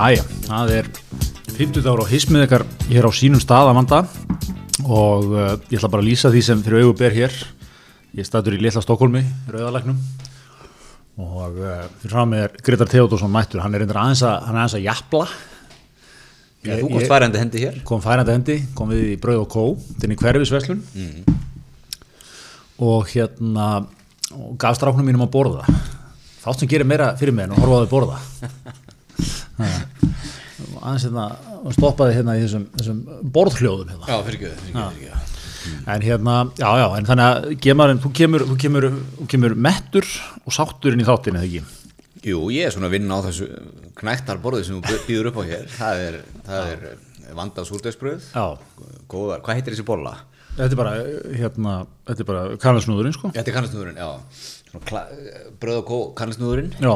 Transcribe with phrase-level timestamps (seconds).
[0.00, 0.86] Jæja, það er
[1.58, 3.98] 50 ára á hismið ykkar hér á sínum stað að vanda
[4.86, 7.36] og uh, ég ætla bara að lýsa því sem fyrir augu ber hér.
[8.16, 9.20] Ég statur í Lilla Stokkólmi,
[9.52, 9.98] Rauðalagnum
[11.20, 14.86] og uh, fyrir frá mig er Gretar Theodorsson mættur, hann er aðeins að, er að
[14.86, 15.28] jafla.
[16.64, 19.68] Já, þú komst færandi hendi hér Kom færandi hendi, kom við í Brauð og Kó,
[20.00, 20.84] þinn í hverfisveslun
[22.88, 23.70] og hérna
[24.32, 25.80] og gaf stráknum mínum að borða.
[26.40, 28.22] Þátt sem gerir meira fyrir mig en að horfa á þau borða.
[29.60, 31.26] aðeins hérna
[31.60, 33.02] og stoppaði hérna í þessum, þessum
[33.34, 34.08] borðhljóðum hérna.
[34.08, 35.28] Já, fyrir ekki, fyrir ekki
[35.90, 38.86] en hérna, já já, en þannig að gemarinn, þú kemur, þú kemur,
[39.18, 40.08] þú kemur mettur
[40.44, 41.76] og sátturinn í þáttinni, eða ekki?
[42.30, 43.46] Jú, ég er svona að vinna á þessu
[44.00, 46.82] knættarborði sem þú býður upp á hér Það er, það er
[47.38, 48.44] vandað súrdæsbröð Já,
[49.08, 50.16] Góðar, hvað heitir þessi bolla?
[50.50, 50.94] þetta er bara,
[51.38, 51.74] hérna,
[52.10, 53.30] þetta er bara kannasnúðurinn, sko.
[53.36, 54.08] Þetta er kannasnúðurinn, já
[54.70, 56.92] Bröð og kó, kannasnúðurinn Já,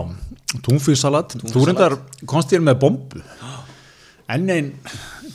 [0.63, 1.97] túnfísalat, þú reyndar
[2.31, 3.23] komst þér með bombu.
[4.31, 4.69] Enn einn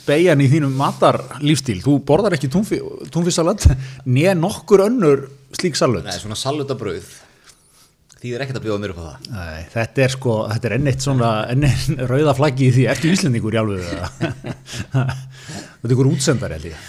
[0.06, 3.68] beigjan í þínum matarlífstíl, þú borðar ekki túnfísalat,
[4.08, 6.06] nýja nokkur önnur slík salut.
[6.06, 7.10] Nei, svona salutabröð
[8.20, 9.28] Því er ekkert að bjóða mér upp á það.
[9.32, 13.12] Nei, þetta er sko, þetta er enn eitt svona, enn einn rauða flaggi því, ertu
[13.14, 13.86] Íslendingur í alveg
[14.92, 16.82] þetta er ykkur útsendari held ég,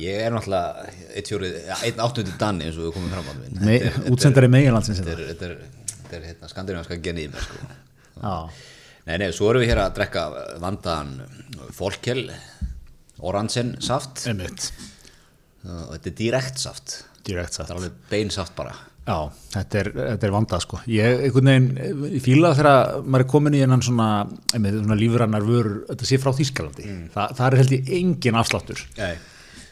[0.00, 3.34] ég er náttúrulega einn áttundi danni eins og við komum fram á
[3.66, 3.76] Me,
[4.12, 5.22] útsendari meginlandsins Þetta þetta.
[5.22, 7.60] er, þetta er, þetta er hérna, skandinaviska genið mér sko.
[9.06, 10.26] Nei, nei, svo erum við hér að drekka
[10.62, 11.14] vandaðan
[11.76, 12.24] fólkel
[13.22, 14.70] oransen saft einmitt,
[15.66, 17.70] og þetta er direkt saft direkt þetta satt.
[17.70, 18.74] er alveg bein saft bara
[19.06, 19.20] Já,
[19.52, 20.78] þetta er, þetta er vandað sko.
[20.90, 24.06] Ég, einhvern veginn, ég fíla þegar maður er komin í hennan svona,
[24.50, 26.86] einmitt, svona lífrannar vörur, þetta sé frá Þýskalandi.
[27.14, 28.82] Þa, það er held ég engin afsláttur.
[28.98, 29.12] Nei.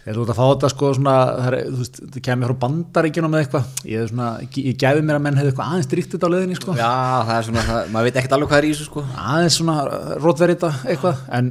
[0.04, 3.42] Þú ert að fá þetta sko svona, það er, veist, þetta kemur frá bandaríkjunum með
[3.44, 6.58] eitthvað, ég svona, ég gæfi mér að menn hefði eitthvað aðeins dríkt þetta á leiðinni
[6.58, 6.90] sko, Já,
[7.24, 9.04] það er svona, það, maður veit ekkert alveg hvað er í þessu sko.
[9.24, 9.76] Aðeins svona
[10.20, 11.50] rótverið þetta eitthvað, en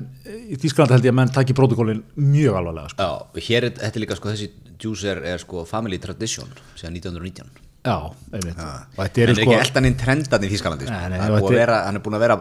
[0.54, 3.10] í Þýskalandi held ég að menn taki protokólin mjög alvarlega sko.
[3.10, 4.52] Já, hér er, þetta líka sko, þessi
[4.84, 7.50] juice er, sko family tradition síðan 1919
[7.84, 7.98] Já,
[8.32, 10.94] einmitt, og þetta En eru er sko, ekki eldan inn trendan í Þýskalandi sko.
[10.94, 11.18] Það
[11.74, 12.38] hann er búin að vera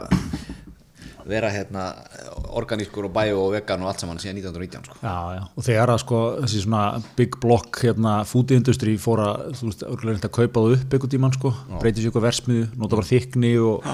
[1.29, 1.85] vera hérna
[2.57, 4.99] organískur og bæjó og vegan og allt saman síðan 1919 sko.
[5.03, 6.83] Já, já, og þegar að sko þessi svona
[7.19, 10.97] big block hérna food industry fór að, þú veist, örgulega reyndi að kaupa það upp
[10.99, 13.89] einhvern tímann sko, breytið sér eitthvað versmiðu nota bara þykni og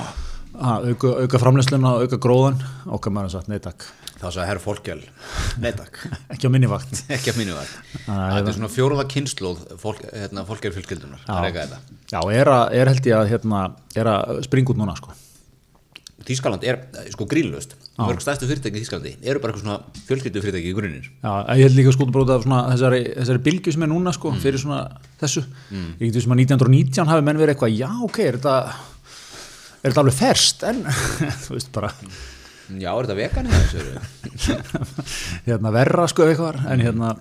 [0.59, 2.61] að, auka, auka framleysluna og auka gróðan
[2.97, 3.87] okkar maður sagt, nei takk,
[4.19, 4.99] þá sagði herr Fólkjál
[5.63, 6.01] nei takk,
[6.35, 7.05] ekki á minni vakt.
[7.15, 7.71] Ekki að mínu var
[8.09, 11.81] Ah, þetta er svona fjóruða kynnslóð fólk, hérna, að reyka þetta.
[12.09, 13.63] Já, er, að, er held ég að hérna,
[13.95, 15.15] er að springa út núna sko
[16.29, 20.43] Þýskaland er eh, sko grínlöst mörg stærstu fyrirtæki í Þýskalandi eru bara eitthvað svona fjölskyldu
[20.45, 23.87] fyrirtæki í grunnir Já, ég held líka sko bróta af svona þessari, þessari bylgju sem
[23.87, 24.83] er núna sko, fyrir svona
[25.23, 25.43] þessu.
[25.73, 28.57] Ég getur sem að 1919 hafi menn verið eitthvað já, ok, er þetta
[29.79, 30.85] er þetta alveg ferst en
[31.45, 31.93] þú veist bara
[32.77, 34.55] já, er þetta vegan eða þessu?
[35.49, 37.15] Hérna verra sko eitthvað en hérna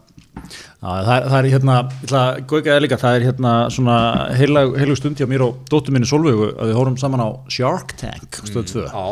[0.82, 3.98] það, er, það er hérna, ég ætla að góðgæða líka, það er hérna svona
[4.40, 7.96] heilag, heilag stund hjá mér og dóttur minni Solveigu að við hórum saman á Shark
[8.02, 9.06] Tank stöð 2, já,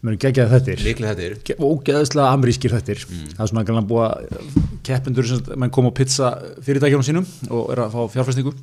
[0.00, 4.06] mér er geggjaði þettir líklega þetta er Ge- ógeðslega amerískir þettir það er svona búið
[4.08, 4.52] að
[4.88, 6.34] keppendur sem menn koma á pizza
[6.64, 8.54] fyrirtækjunum sínum og er að fá fjárfæstingu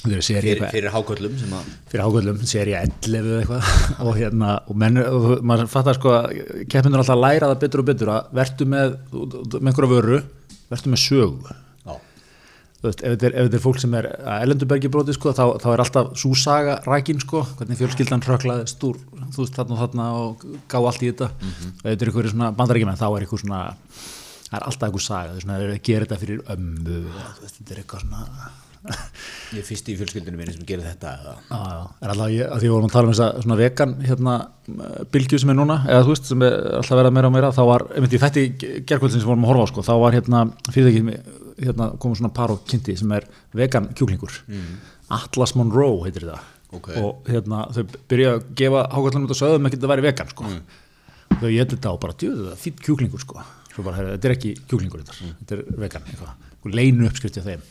[0.00, 3.66] fyrir, fyrir háköllum sem að fyrir ákvöldum, seri 11 eða eitthvað.
[4.08, 6.38] Og hérna, og menn, og maður fattar sko að
[6.72, 10.20] keppendur alltaf að læra það betur og betur að vertu með, með einhverja vöru
[10.70, 11.58] vertu með sögu.
[12.80, 16.14] Veist, ef þetta er, fólk sem er að Ellendubergi broti sko, þá, þá er alltaf
[16.16, 18.96] súsaga rækin sko, hvernig fjölskyldan hröklaðist úr,
[19.34, 21.28] þú veist, þarna og þarna og gá allt í þetta.
[21.28, 23.60] Og ef þetta er einhverju svona bandarækjumenn, þá er einhver svona
[24.46, 26.98] það er alltaf einhver saga, það er svona, að gera þetta fyrir ömmu,
[27.44, 28.50] þetta er eitthvað svona
[29.54, 32.62] ég er fyrst í fjölskyldunum minni sem gerir þetta Já, já, er alltaf, ég, að
[32.62, 34.36] því við vorum að tala um þessa svona vegan hérna,
[35.12, 37.60] bylgju sem er núna eða þú veist, sem er alltaf verið meira og meira þá
[37.68, 38.44] var, einmitt í þætti
[38.88, 40.42] gerkvöldin sem vorum að horfa á sko, þá var hérna,
[40.72, 41.20] fyrirtæki
[41.60, 43.28] hérna komið svona par og kynnti sem er
[43.60, 44.40] vegan kjúklingur.
[45.12, 46.40] Atlas Monroe heitir þetta
[46.70, 46.92] Ok.
[47.02, 50.52] og hérna þau byrja að gefa hákvæmlega út og sögðum ekki að væri vegan sko.
[51.40, 53.42] Þau ég þetta og bara, djöðu það, fýtt kjúklingur sko.
[53.80, 56.08] Bara, þetta er ekki kjúklingur þetta, þetta er vegan
[56.68, 57.62] leinu uppskrifti af þeim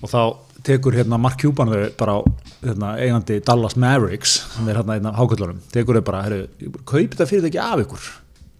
[0.00, 0.20] og þá
[0.66, 2.16] tekur hérna Mark Cuban þau bara
[2.62, 7.14] hérna, eigandi Dallas Mavericks sem er hérna einn af hákvöldunum tekur þau bara, herru, kaup
[7.14, 8.08] þetta fyrir ekki af ykkur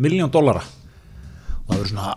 [0.00, 0.62] miljón dollara.
[1.66, 2.14] Og það verður svona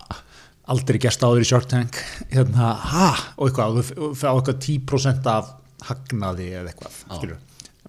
[0.74, 2.00] aldrei gerst áður í Shark Tank.
[2.32, 5.56] Hérna, ha, og eitthvað og þau fá eitthvað 10% af
[5.90, 7.42] hagnaði eða eitthvað, skilur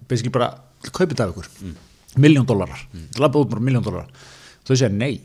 [0.09, 0.51] basically bara,
[0.91, 1.47] kaup þetta af ykkur?
[2.21, 3.07] Miljón dólarar, mm.
[3.19, 4.11] labba út bara miljón dólarar
[4.65, 5.19] þau segja nei.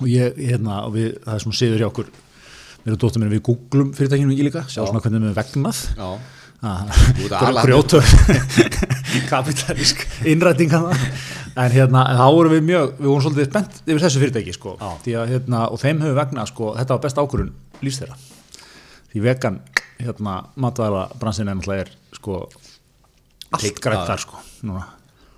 [0.00, 2.12] Og ég, hérna, og við, það er svona siður hjá okkur
[2.84, 6.08] mér og dóttur mér við googlum fyrirtækinu ekki líka, sjá svona hvernig við vegnað Já.
[6.62, 8.04] ert að ala- grjótur
[9.32, 14.22] kapitalísk innræting en hérna, en þá vorum við mjög við vorum svolítið spennt yfir þessu
[14.22, 17.50] fyrirtæki sko, að hérna, og þeim hefur vegna sko, þetta var best ákvörun
[17.82, 18.16] lífs þeirra.
[19.12, 19.58] Því vegan,
[20.00, 22.38] hérna matvæla bransin er náttúrulega er sko
[23.52, 24.86] allt grætt þar sko núna.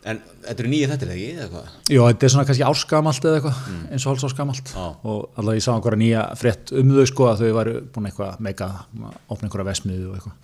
[0.05, 1.29] En þetta eru nýja þetta, ekki?
[1.33, 1.69] Eða hvað?
[1.95, 5.65] Jó, þetta er svona kannski áskamalt eða eitthvað, eins og hálfs áskamalt og alltaf ég
[5.65, 9.49] sá einhverja nýja frétt um þau sko að þau væru búin eitthvað meika að opna
[9.49, 10.37] einhverja vesmiðu og eitthvað.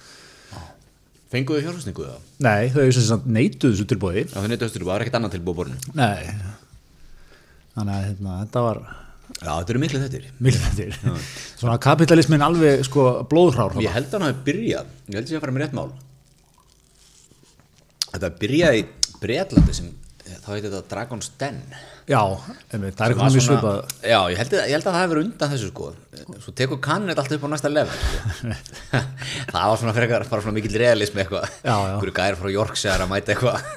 [1.31, 2.23] Fenguðu fjárfæstingu það?
[2.47, 5.35] Nei, þau sem sagt neituðu þessu tilbúði Já, þau neytu östur, það var ekkert annað
[5.37, 5.95] tilbúið á borðinu.
[6.01, 6.23] Nei.
[7.77, 8.81] Þannig að hérna, þetta var
[9.31, 10.33] Já, þetta eru miklu þetta.
[10.43, 11.13] miklu þetta
[11.61, 13.77] Svona kapitalismin alveg sko blóðhrár
[19.21, 19.91] Breitlandi sem,
[20.41, 21.59] þá heiti þetta Dragon's Den.
[22.11, 22.21] Já,
[22.73, 23.77] einmitt, það er eitthvað mjög svipað.
[24.03, 25.91] Já, ég held, ég held að það hefur undan þessu sko.
[26.41, 28.55] Svo tekur þetta alltaf upp á næsta level sko.
[29.53, 31.47] Það var svona frekar bara svona mikill realismi eitthvað.
[31.63, 33.71] Hverju gæri frá Yorkshire að mæta eitthvað.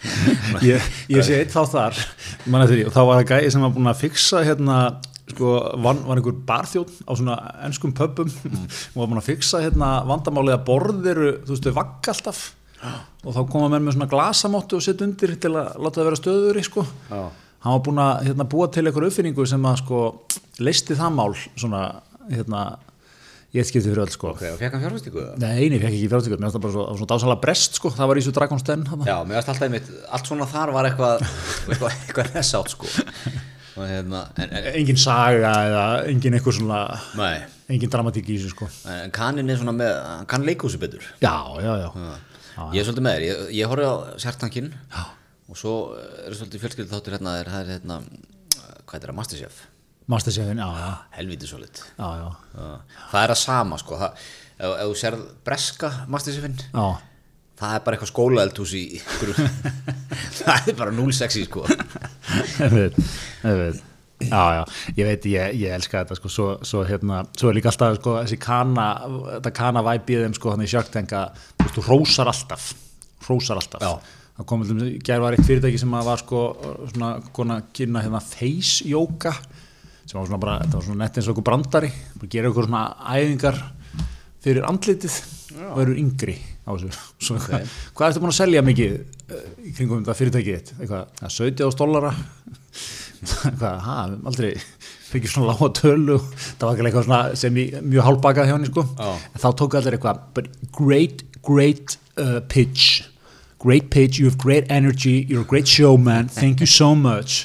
[0.64, 1.98] Ég, ég sé eitt þá þar.
[2.46, 4.76] Því, og þá var það gæði sem var búin að fixa hérna,
[5.28, 5.52] sko,
[5.84, 10.56] var, var einhver barþjótt á svona ennskum pöpum og var búin að fixa hérna vandamálið
[10.56, 12.42] að borðir, þú veist, þau vagga alltaf
[13.24, 16.20] og þá koma menn með svona glasamóttu og setja undir til að láta það vera
[16.20, 16.84] stöður sko.
[17.10, 17.22] Já.
[17.60, 20.04] hann var búin að hérna, búa til einhver uppfinningu sem að sko
[20.64, 21.82] leisti það mál svona,
[22.30, 22.62] hérna
[23.56, 24.32] ég skipti fyrir öll sko.
[24.32, 25.36] Ok, og fekk hann fjárfæstingu það?
[25.42, 28.10] Nei, ég fekk ekki fjártökur, mér finnst það bara svo, svona dásalega brest sko, það
[28.10, 29.08] var í svo Dragon's Den þarna.
[29.10, 32.90] Já, mér varst alltaf einmitt, allt svona þar var eitthvað eitthvað, eitthvað resátt sko.
[33.80, 36.80] Og hérna, en, en, engin saga eða engin eitthvað svona
[37.18, 37.36] nei,
[37.70, 38.70] engin dramatík í þessu sko.
[38.92, 41.06] En kannin er svona með, hann kann leikúsi betur.
[41.22, 41.90] Já, já, já,
[42.74, 44.70] Ég er svolítið með þér, ég, ég horfði á sértankinn
[45.50, 47.98] og svo er svolítið fjölskyld þáttur hérna, er, það er hérna,
[48.84, 49.60] hvað er það, Masterchef?
[50.10, 51.82] Masterchefin, já, já, helviti svolít.
[51.98, 52.70] Já, já,
[53.12, 53.98] það er að sama sko.
[54.00, 54.24] Það,
[54.56, 56.86] ef, ef þú sérð breska Masterchefin já.
[57.60, 58.86] það er bara eitthvað skólaeldhús í
[60.40, 61.68] það er bara 0-6 sko.
[61.68, 62.98] Ég veit,
[63.44, 63.86] ég veit
[64.20, 64.62] Já, já,
[64.98, 68.18] ég veit, ég, ég elska þetta sko, svo, svo hérna, svo er líka alltaf sko,
[68.20, 68.86] þessi kana,
[69.38, 71.22] þetta kana væpið þeim sko, hann í sjöktenga,
[71.54, 72.66] þú veist, þú rósar alltaf,
[73.28, 73.86] rósar alltaf.
[73.86, 74.18] Já.
[74.40, 74.66] Það kom
[75.04, 76.44] gær var eitt fyrirtæki sem var sko,
[76.92, 79.32] svona, kona kynna hérna face yoga,
[80.04, 82.68] sem var svona bara, þetta var svona nett eins og okkur brandari, bara gera okkur
[82.68, 82.86] svona
[83.16, 83.60] æfingar
[84.44, 85.20] fyrir andlitið
[85.70, 86.92] og eru yngri á þessu.
[87.24, 87.60] Svo, okay.
[87.64, 88.98] hvað, hvað ertu búin að selja mikið
[89.64, 90.74] í kringum þetta fyrirtækið?
[90.78, 92.12] Eitthvað, ja, 17 dólara?
[93.28, 94.50] Hvað, höfum aldrei
[95.10, 96.18] fikið svona lága tölu.
[96.56, 98.84] Það var ekki eitthvað svona sem í mjög hálfbakað hjá henni sko.
[99.04, 103.02] En þá tók allir eitthvað great, great uh, pitch.
[103.60, 107.44] Great pitch, you have great energy you're a great showman, thank you so much.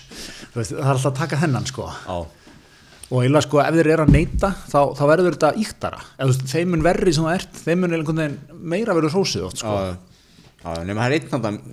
[0.55, 1.89] Veist, það er alltaf að taka hennan sko.
[3.05, 5.99] Og eiginlega sko ef þeir eru að neyta þá, þá verður þetta íktara.
[6.21, 9.75] Veist, þeim mun verri sem það ert þeim mun meira verður hrósið oft sko.
[10.87, 11.67] nema það er einn þannig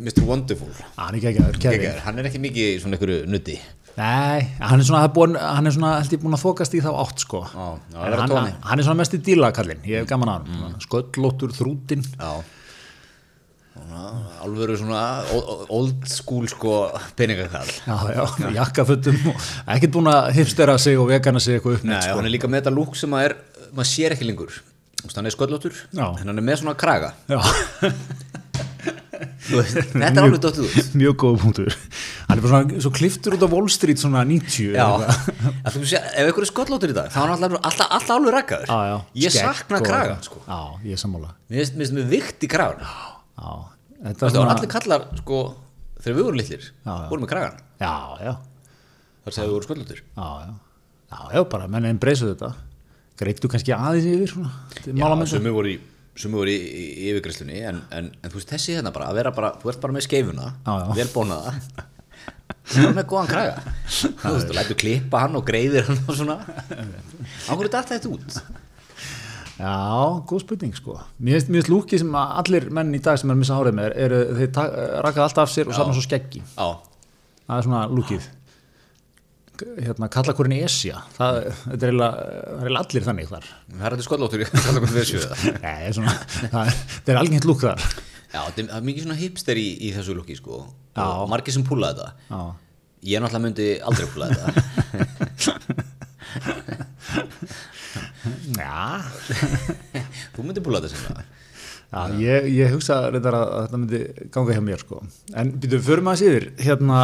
[0.00, 0.26] Mr.
[0.26, 0.74] Wonderful.
[0.98, 3.58] Hann er Gekkjaður, hann er ekki mikið svona einhverju nutti
[3.94, 6.90] Nei, hann er svona, búin, hann er svona held ég búin að þokast í þá
[6.98, 7.44] átt sko.
[7.46, 10.64] Já, já, er hann, hann er svona mest í dílakallin, ég hef gaman að hann
[10.72, 10.76] mm.
[10.82, 12.32] sköllóttur, þrútin Já.
[14.42, 15.02] Alvöru svona
[15.74, 16.74] old school sko
[17.18, 21.88] peningakall já, já, jakkafötum og ekkert búin að hipstera sig og vegana sig eitthvað upp
[21.90, 22.18] Nei, sko.
[22.18, 23.36] hann er líka með þetta lúk sem að er
[23.74, 24.62] maður sér ekki lengur.
[25.14, 27.14] Hann er sköllóttur hann er með svona kraga.
[27.30, 27.38] Já,
[29.50, 30.88] veist, þetta er alveg dóttið út.
[31.00, 31.76] mjög góð punktur.
[32.28, 35.60] Hann er bara svona, svo kliftur út á Wall Street svona 90 Já, eða eitthvað.
[35.70, 38.74] að þú sé, ef einhver er sköllóttur í dag þá er hann alltaf, alveg rakkaður
[39.24, 40.42] Ég sakna og- kraga sko.
[40.48, 40.60] Já,
[40.92, 41.32] ég sammála.
[41.50, 42.84] Mér finnst mér vikt í kragan
[44.04, 45.38] þetta svona allir kallar sko
[46.04, 47.62] þegar við vorum litlir, vorum með kragan
[49.24, 51.42] þar segðu við vorum sköllóttur já, já.
[51.48, 52.50] Bara, menn einn breysu þetta.
[53.20, 54.50] Greittu kannski aðeins yfir svona
[54.82, 55.30] Já, málamynda?
[55.30, 55.76] sumi voru í
[56.16, 59.18] sumi voru í, í, í yfirgræslunni en, en, en þú veist þessi hérna bara að
[59.18, 60.88] vera bara þú ert bara með skeifuna, Já, já.
[61.00, 61.54] vel bónaða
[62.64, 63.72] þú er með góðan kraga.
[64.22, 66.36] Þú veist, þú lætur klippa hann og greiðir hann og svona.
[67.44, 68.38] Á hverju datta þetta út?
[69.54, 69.74] Já,
[70.26, 70.96] góð spurning sko.
[71.22, 73.94] Mér finnst- lúkið sem að allir menn í dag sem er missa hárið með er,
[74.06, 74.48] eru, þeir
[75.04, 76.40] rakað alltaf af sér og safna svo skeggi.
[76.56, 76.66] Já,
[77.46, 78.26] það er svona lúkið
[79.62, 81.02] hérna, kalla hvernig esja.
[81.16, 82.10] Það, er eiginlega
[82.64, 83.46] er allir þannig þar.
[83.70, 86.74] Það er þetta skollóttur í skollóttur við sjöða Nei, er svona, það er,
[87.14, 87.80] er algengt lúk þar.
[88.34, 90.62] Já, það er- er mikið svona hipster í, í þessu lukki sko.
[90.94, 91.04] Já.
[91.22, 92.08] og margir sem púla þetta.
[92.30, 92.40] Já,
[93.14, 94.48] ég náttúrulega myndi aldrei púla þetta.
[98.58, 99.02] Já,
[100.34, 101.24] þú myndi púla þetta sem það.
[101.94, 104.00] Já ég, ég hugsa reyndar að, þetta myndi
[104.34, 104.96] ganga hjá mér sko.
[105.38, 107.02] En býtum, förum aðeins yfir hérna,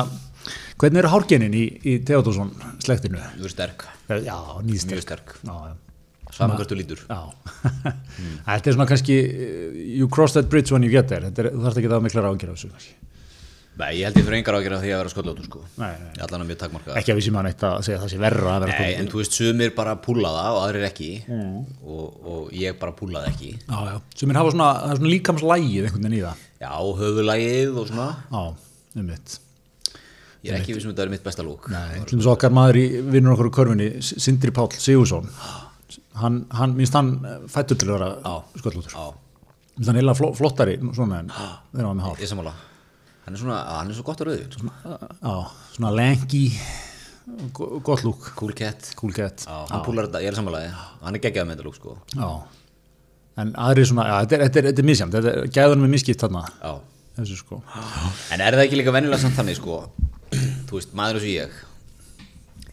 [0.81, 3.21] hvernig eru hárgenin í, í Theodorsson slektinu?
[3.39, 5.37] þú er sterk, Já, nýðsterk mjög sterk.
[6.35, 7.05] saman hvert þú lítur.
[7.11, 7.21] Já,
[8.47, 11.27] þetta er svona kannski uh, you cross that bridge when you get there.
[11.31, 12.97] Er, þú þarfst ekki það mikla ráðgjör á þessu kannski.
[13.81, 15.61] Nei, ég held ég fyrir engar ágjör af því að vera sköllóttur sko.
[15.81, 16.17] Nei, nei.
[16.25, 18.19] Allan að mjög takmarka ekki að við sem hann eitt að segja að það sé
[18.21, 21.11] verra að vera Nei, en þú veist, sumir bara púla það og aðrir ekki.
[21.31, 21.61] Mm.
[21.87, 22.03] og,
[22.35, 23.53] og ég bara púlaði ekki.
[23.63, 26.43] Já, já, sem er hafa svona, svona líkamslægið einhvern veginn í það.
[26.61, 28.09] Já, höfulægið og svona.
[28.27, 28.43] Já,
[29.01, 29.39] um mitt
[30.41, 31.67] Ég er ekki vissum að þetta er mitt besta lúk.
[31.69, 35.27] Nei, til þess okkar maður í vinnur okkur í körfunni Sindri Páll Sigursson
[36.21, 37.11] hann, hann, minnst hann
[37.53, 39.05] fættur til að vera sköllóttur Já,
[39.77, 42.21] minnst hann heila flottari svona en hann var með hár.
[42.25, 42.55] Ég samála
[43.27, 44.71] Hann er svona, hann er svo gott að rauðin sko.
[45.21, 45.35] Já,
[45.77, 46.45] svona lengi
[47.55, 48.89] go- gott lúk, Cool cat.
[48.99, 49.45] Cool cat.
[49.45, 50.71] Já, hann púlar þetta, ég er samálaði
[51.05, 51.99] Hann er geggjað með þetta lúk sko.
[52.17, 52.31] Já,
[53.45, 55.93] en aðri svona, já, þetta er, þetta er, þetta er misjæmt, þetta er gæðunum er
[55.93, 56.43] miskipt þarna,
[57.21, 57.61] þessu sko.
[58.33, 59.83] En er það ekki líka venjulega samt þannig sko
[60.71, 61.59] Þú veist, maður eins og ég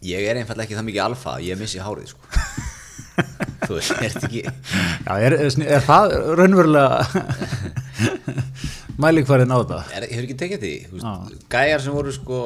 [0.07, 2.21] Ég er einfallega ekki það mikið alfa að Ég missi hárið sko.
[3.67, 6.99] Þú veist, er þetta ekki Já, er, er, er það raunverulega
[9.01, 9.79] mælikvarðin á þetta?
[9.97, 12.41] er, Hefur ekki tekið því Þú veist, Gæjar sem voru sko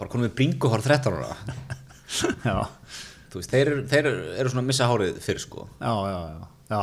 [0.00, 1.34] Bara konum við bringuhár 13 ára.
[2.40, 2.54] Já,
[3.30, 5.66] Þú veist, þeir, þeir eru svona að missa hárið fyrr sko.
[5.78, 6.80] Já, já, já, já.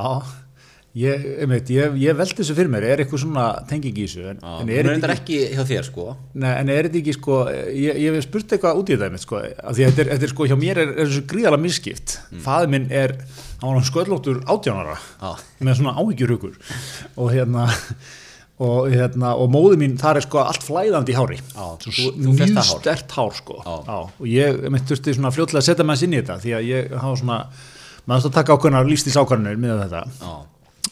[0.97, 4.37] Ég, einmitt, ég, ég veldi þessu fyrir mér, er eitthvað svona tenging í þessu, en,
[4.41, 6.05] Já, en er þetta ekki, ekki hjá þér sko
[6.41, 7.35] nei, en er þetta ekki sko,
[7.75, 10.27] ég, ég hef spurt eitthvað út í einmitt sko, af því að þetta er, þetta
[10.29, 12.41] er sko, hjá mér er, er þessu gríðalega misskipt, mm.
[12.47, 13.13] faður minn er,
[13.61, 15.35] hann var sköllóttur átjánara, Já.
[15.69, 16.57] með svona áhyggjurhugur
[17.19, 17.67] og hérna,
[18.57, 22.33] og hérna, og móði mín, þar er sko allt flæðandi í hári, Svo þú- þú
[22.39, 22.73] mjög það hár.
[22.73, 23.97] stert hár sko, Já.
[24.07, 26.69] og ég einmitt þurfti svona fljótlega að setja með þess inn í þetta, því að
[26.73, 27.39] ég hafa svona,
[28.07, 30.05] maður þurfti að taka ákveðnar lístís ákvarðanir með þetta,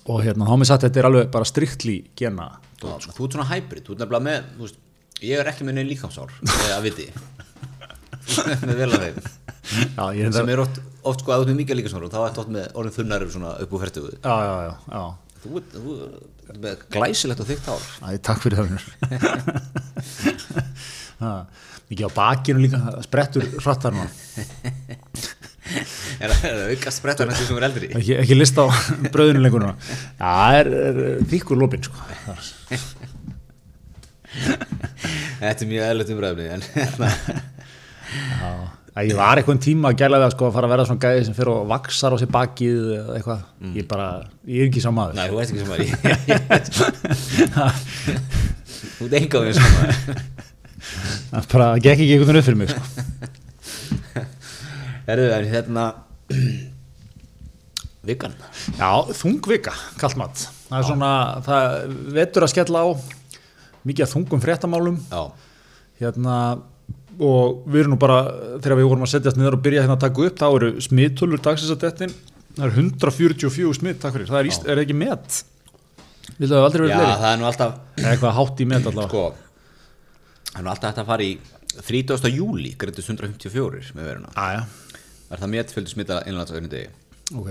[0.05, 2.50] og hérna, þá mér satt þetta er alveg bara striktli gena.
[2.81, 4.81] Þú, þú ert svona hybrid, þú ert nefnilega með veist,
[5.24, 7.05] Ég er ekki með neinn líkamsár eða að viti.
[8.65, 9.19] Með vel að þeim.
[9.95, 12.39] Já, sem er oft, oft sko að þú ert með mikið líkamsár og þá ert
[12.41, 15.03] oft með orðin þunnar upp úr færtugu já, já, já, já.
[15.45, 15.71] Þú ert
[16.65, 17.83] með glæsilegt og þykkt hár.
[18.01, 18.67] Æ, takk fyrir það
[21.89, 24.05] mikið á bakinu líka sprettur hrattar nú
[26.24, 27.88] Er það auka sprettar næstu sem er eldri?
[27.98, 28.65] Ekki, ekki list á
[29.13, 29.63] bröðinu lengur
[30.19, 30.95] það er, er
[31.31, 31.98] þykkur lópin sko.
[32.25, 32.86] Það-
[35.39, 37.07] Þetta er mjög eðlert umræðumni en hérna,
[38.41, 38.50] já.
[38.95, 41.03] Æ, ég var eitthvað tíma að gæla við að sko, að fara að vera svona
[41.03, 42.77] gæði sem fyrir og vaksar á sér bakið
[43.17, 43.41] eitthvað,
[43.75, 44.05] ég bara
[44.48, 45.13] ég er ekki maður.
[45.17, 45.79] Nei, þú veist ekki sem að
[48.95, 49.75] Þú ert enga við sem að
[51.34, 52.81] það bara gekk ekki einhvern veginn upp fyrir mig sko.
[55.05, 55.85] Herðu, en hérna
[58.09, 58.35] Vikan.
[58.77, 60.45] Já, þungvika, kallt mat.
[60.67, 61.12] Það er svona,
[61.45, 62.88] það vetur að skella á
[63.85, 65.00] mikið að þungum fréttamálum.
[65.09, 65.24] Já,
[66.01, 66.38] hérna
[67.15, 68.19] og við erum nú bara,
[68.59, 71.41] þegar við vorum að setjast niður og byrja hérna að taka upp, þá eru smittölur
[71.45, 72.15] dagsins að dettin,
[72.57, 75.38] það eru 144 smitt, takk fyrir, það er, íst, er ekki met?
[76.35, 76.53] Það
[76.89, 79.07] Já það er nú alltaf eitthvað hátt í met allavega.
[79.07, 79.45] Sko
[80.50, 81.31] Það er nú alltaf hægt að fara í
[81.82, 82.29] 30.
[82.36, 84.32] júli greiðist 154 með veruna.
[84.36, 84.65] Aja,
[85.34, 86.89] Er það mér fjöldi smita innlands á einu degi.
[87.34, 87.48] Ok.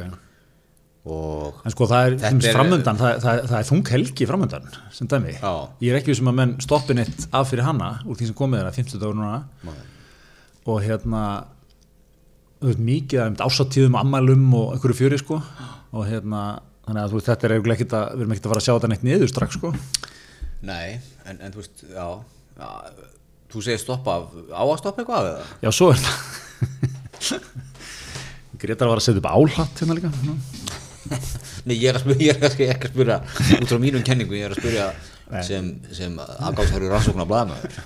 [1.10, 5.08] Og En sko það er, er- framöndan, það, það, það er þung helgi framöndan sem
[5.10, 5.34] dæmi.
[5.36, 5.50] Já.
[5.82, 8.62] Ég er ekki sem að menn stoppin eitt af fyrir hana úr því sem komið
[8.64, 9.42] að 50 dagur núna
[10.64, 11.24] og hérna
[12.62, 15.42] mikið af ásatíðum ammælum og einhverju fjöri sko.
[15.92, 16.44] Og hérna
[16.86, 18.66] þannig að þú veist, þetta er eiginlega ekkit að við erum ekkit að fara að
[18.68, 19.74] sjá þetta neitt niður strax sko.
[20.64, 22.08] Nei, en, en þú veist, já,
[22.56, 22.70] já
[23.54, 24.16] Þú segir stoppa,
[24.50, 25.44] á að stoppa eitthvað eða?
[25.62, 27.42] Já, svo er það
[28.64, 30.10] Gretar var að setja upp áhlatt hérna líka.
[31.68, 33.18] Nei, ég er að spyrja, ég er ekki að spyrja
[33.60, 34.86] út frá mínum kenningu, ég er að spyrja
[35.44, 37.78] sem, sem afgáðsverður rannsóknar blaðmaður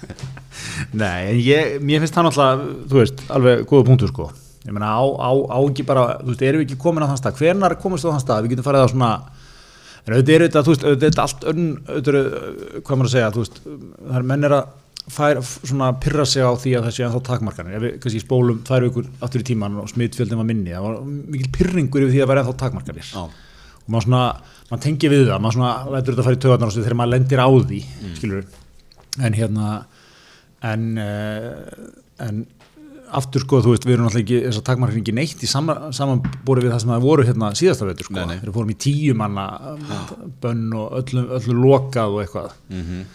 [0.98, 4.28] Nei, en ég, mér finnst það náttúrulega, þú veist, alveg góða punktur sko.
[4.64, 7.20] Ég meina á, á, á ekki bara, þú veist, erum við ekki komin á þann
[7.20, 9.12] stað, hvernar komist á þann stað, við getum farið á svona,
[10.04, 12.28] en auðvitað er þetta, þú veist, auðvitað allt önn, auðvitað
[12.82, 14.74] hvað maður að segja, þú veist, það er menn er að
[15.12, 18.62] fær, svona pyrra sig á því að það sé ennþá takmarkanir, ef við kannski spólum
[18.66, 20.98] tvær vikur aftur í tíman og smittfjöldin var minni, það var
[21.34, 23.12] mikil pyrringur yfir því að vera ennþá takmarkanir.
[23.12, 23.22] Já,
[23.88, 24.24] og maður svona,
[24.68, 27.42] maður tengi við það maður svona lætur þetta að fara í töðarnar þegar maður lendir
[27.44, 28.14] á því mm.
[28.18, 28.46] skilur
[29.18, 29.72] en hérna
[30.68, 32.46] en, uh, en
[33.18, 35.92] aftur sko, þú veist, við erum alltaf ekki þess að takmarkar ekki neitt í sama-
[35.96, 39.46] samanbori við það sem það voru hérna síðasta veitur sko, við fórum í tíu manna
[40.42, 42.58] bönn og öllu, öllu lokað og eitthvað.
[42.68, 43.06] Mhm.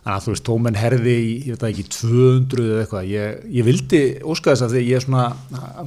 [0.00, 3.42] Þannig að þú veist, tómenn herði í, ég veit það ekki 200 eða eitthvað, ég,
[3.58, 4.00] ég vildi
[4.32, 5.26] óska þess að því ég er svona,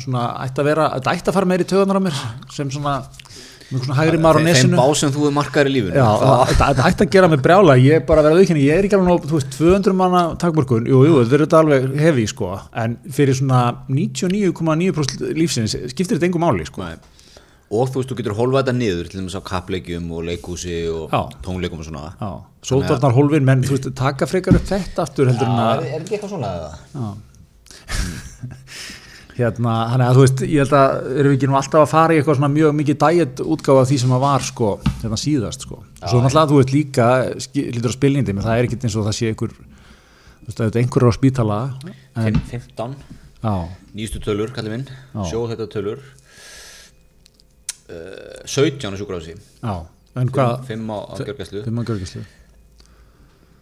[0.04, 2.20] svona ætti að vera, þetta ætti að fara meir í töðunar á mér
[2.54, 2.94] sem svona,
[3.74, 4.78] með svona hægri maður á Þeim nesinu.
[4.78, 5.96] bá sem þú er markaður í lífinu.
[5.98, 6.10] Já,
[6.54, 9.00] þetta ætti að gera mig brjála ég er bara að vera auðvitað, ég er ekki
[9.00, 12.52] alveg þú veist, 200 manna takmörkun, jú, jú, þetta er þetta alveg hefi, sko,
[12.84, 16.86] en fyrir svona 99,9% lífsins skiptir þetta engu máli, sko.
[16.86, 17.02] Nei.
[17.74, 21.14] Og þú veist, þú getur hólfað þetta niður til þess að kappleikjum og leikhúsi og
[21.14, 21.22] Já.
[21.46, 22.06] tónleikum og svona.
[22.20, 22.32] Já,
[22.70, 26.18] sótvarnar hólfin, menn þú veist, taka frekar upp þetta aftur heldur en að er ekki
[26.18, 26.72] eitthvað svona eða?
[29.38, 32.14] hérna, þannig að þú veist, ég held að erum við ekki nú alltaf að fara
[32.14, 34.70] í eitthvað svona mjög mikið dæjet útgáfa af því sem að var sko,
[35.02, 35.80] hérna síðast sko.
[36.04, 37.08] Svo náttúrulega þú veist líka,
[37.58, 39.64] lítur á spilnindi, menn það er ekki eins og það sé einhver, þú
[40.50, 41.60] veist, þetta er einhver á spítala,
[42.22, 42.98] en, 15,
[43.42, 43.54] já,
[43.98, 45.22] nýjustu tölur, kallið minn Já.
[45.32, 46.22] sjó þetta tölur uh,
[47.88, 49.74] 17 á sjúkrafsi já,
[50.22, 51.64] en hvað, 5 á, á gjörgæslu.
[51.68, 52.24] fimm að görgislu,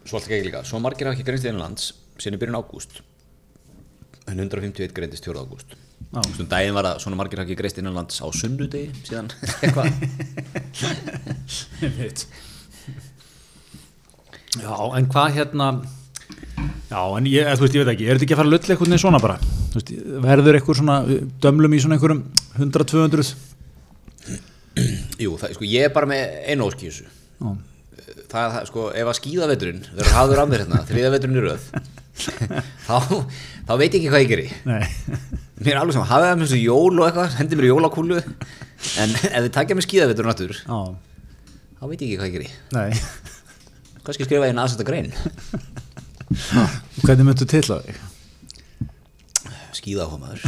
[0.04, 1.88] svo allt ekki líka, svo margir hafa ekki greinst í innlands
[2.20, 3.00] síðan í byrjun ágúst.
[4.30, 5.42] En 151 greindist 4.
[5.42, 5.74] ágúst.
[6.12, 9.30] Svona daginn var að svona margir hafa ekki greist innanlands á sunnudegi síðan.
[9.64, 9.88] Eitthvað.
[14.60, 15.66] Já, en hvað hérna,
[16.90, 18.74] já, en ég, þú veist, ég veit ekki, er þetta ekki að fara að lulla
[18.74, 19.36] eitthvað svona bara,
[19.72, 19.92] þú veist,
[20.26, 20.96] verður eitthvað svona,
[21.46, 22.20] dömlum í svona einhverjum
[22.58, 23.30] 100-200,
[25.22, 27.08] Jú, það, sko, ég er bara með einu ósk í þessu.
[27.42, 27.50] Já,
[28.32, 31.66] það, það, sko, ef að skíðaveturinn verður hafður af mér hérna, þriðaveturinn í röð
[32.86, 32.96] þá,
[33.68, 34.46] þá veit ég ekki hvað ég geri.
[34.68, 34.84] Nei,
[35.62, 39.16] mér er alveg saman, hafið það með þessu jól og eitthvað hendi mér jólakúlu en
[39.16, 40.80] ef þið takja með skíðaveturinn aftur já,
[41.78, 42.48] þá veit ég ekki hvað ég geri.
[42.76, 42.90] Nei,
[44.06, 45.12] kannski skrifa ég einn aðsetta grein.
[47.02, 48.00] Hvernig myndu til að þig?
[49.82, 50.44] skíðahómaður.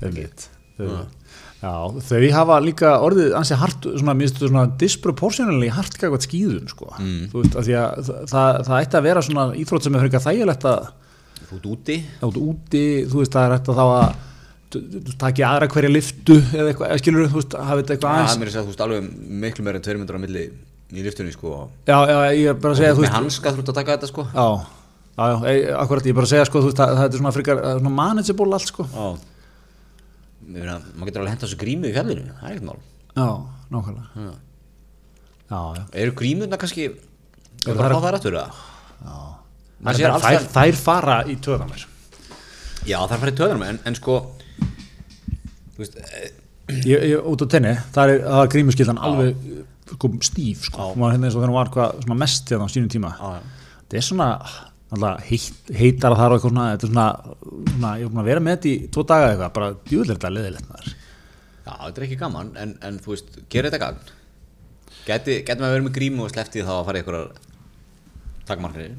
[0.00, 0.46] Einmitt.
[0.78, 1.02] Þau,
[1.60, 1.72] já,
[2.08, 6.66] þau hafa líka orðið ansi hart, svona, mér finnst þetta svona disproportionally hart gægvægt skýðun,
[6.72, 6.88] sko.
[6.98, 7.28] Mm.
[7.32, 10.04] Þú veist, af því að það, það, það ætti að vera svona íþrótt sem er
[10.06, 10.90] frekar þægilegt að
[11.50, 14.10] þú ert úti þá ert úti, þú veist, það er hægt að þá að
[14.70, 18.10] þú- þú taki aðra hverja liftu eða eitthvað, eða skilur þú veist, hafið þetta eitthvað
[18.10, 18.34] það aðeins.
[18.34, 19.00] er mér að segja, þú veist, alveg
[19.44, 20.44] miklu meira en tveir myndur á milli
[20.90, 21.54] í liftunni sko
[21.86, 24.46] Já, já, ég er bara að segja, þú veist, hanska þú þetta sko já,
[25.18, 26.80] já, já, ei, akkurat, ég segja, sko, þú veist,
[30.50, 32.80] maður getur alveg hent á þessu grímu í fjallinu, það er ekkert mál
[33.10, 33.28] Já,
[33.74, 34.08] nákvæmlega.
[34.14, 34.32] Já.
[35.50, 35.84] Já, já.
[36.04, 38.50] Eru grímurna kannski Er það er- að fá þær aftur það?
[40.54, 41.86] Þær fara í töðanir.
[42.88, 44.14] Já, það er farið töðanum en, en sko
[45.80, 46.30] veist, eh,
[46.84, 49.36] ég, ég, út á tenni, það er, er grímuskyldan alveg
[49.90, 50.90] sko, stíf sko.
[50.96, 54.28] Hérna eins og þegar hún var hvað, mest hérna á sínum tíma þetta er svona
[54.90, 57.08] alltaf, heit, heitar að það og eitthvað svona, þetta er svona,
[57.74, 60.32] svona ég er búin að vera með þetta í tvo daga eitthvað, bara djúðlega þetta
[60.36, 60.88] leðilegt maður.
[61.66, 64.00] Já, þetta er ekki gaman en, en þú veist, gerir þetta gagn?
[65.06, 67.30] Gæti, gæti maður verið með grímu og sleppti þá að fara í einhverjar
[68.50, 68.98] takmarknir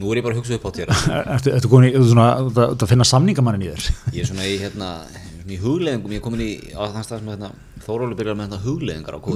[0.00, 0.90] Nú er ég bara að hugsa upp á þér.
[1.36, 3.82] Ertu, ertu komin í, ertu svona, að- ertu að finna samningamannin í þér?
[4.16, 4.88] Ég er svona í, hérna,
[5.44, 7.50] í hugleðingum Ég er komin í á þann stað sem hérna,
[7.84, 9.20] Þórólu byrjar með hérna, hugleðingar á.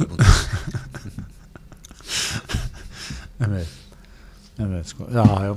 [3.45, 3.69] Einmitt,
[4.89, 5.07] sko.
[5.13, 5.57] já, já.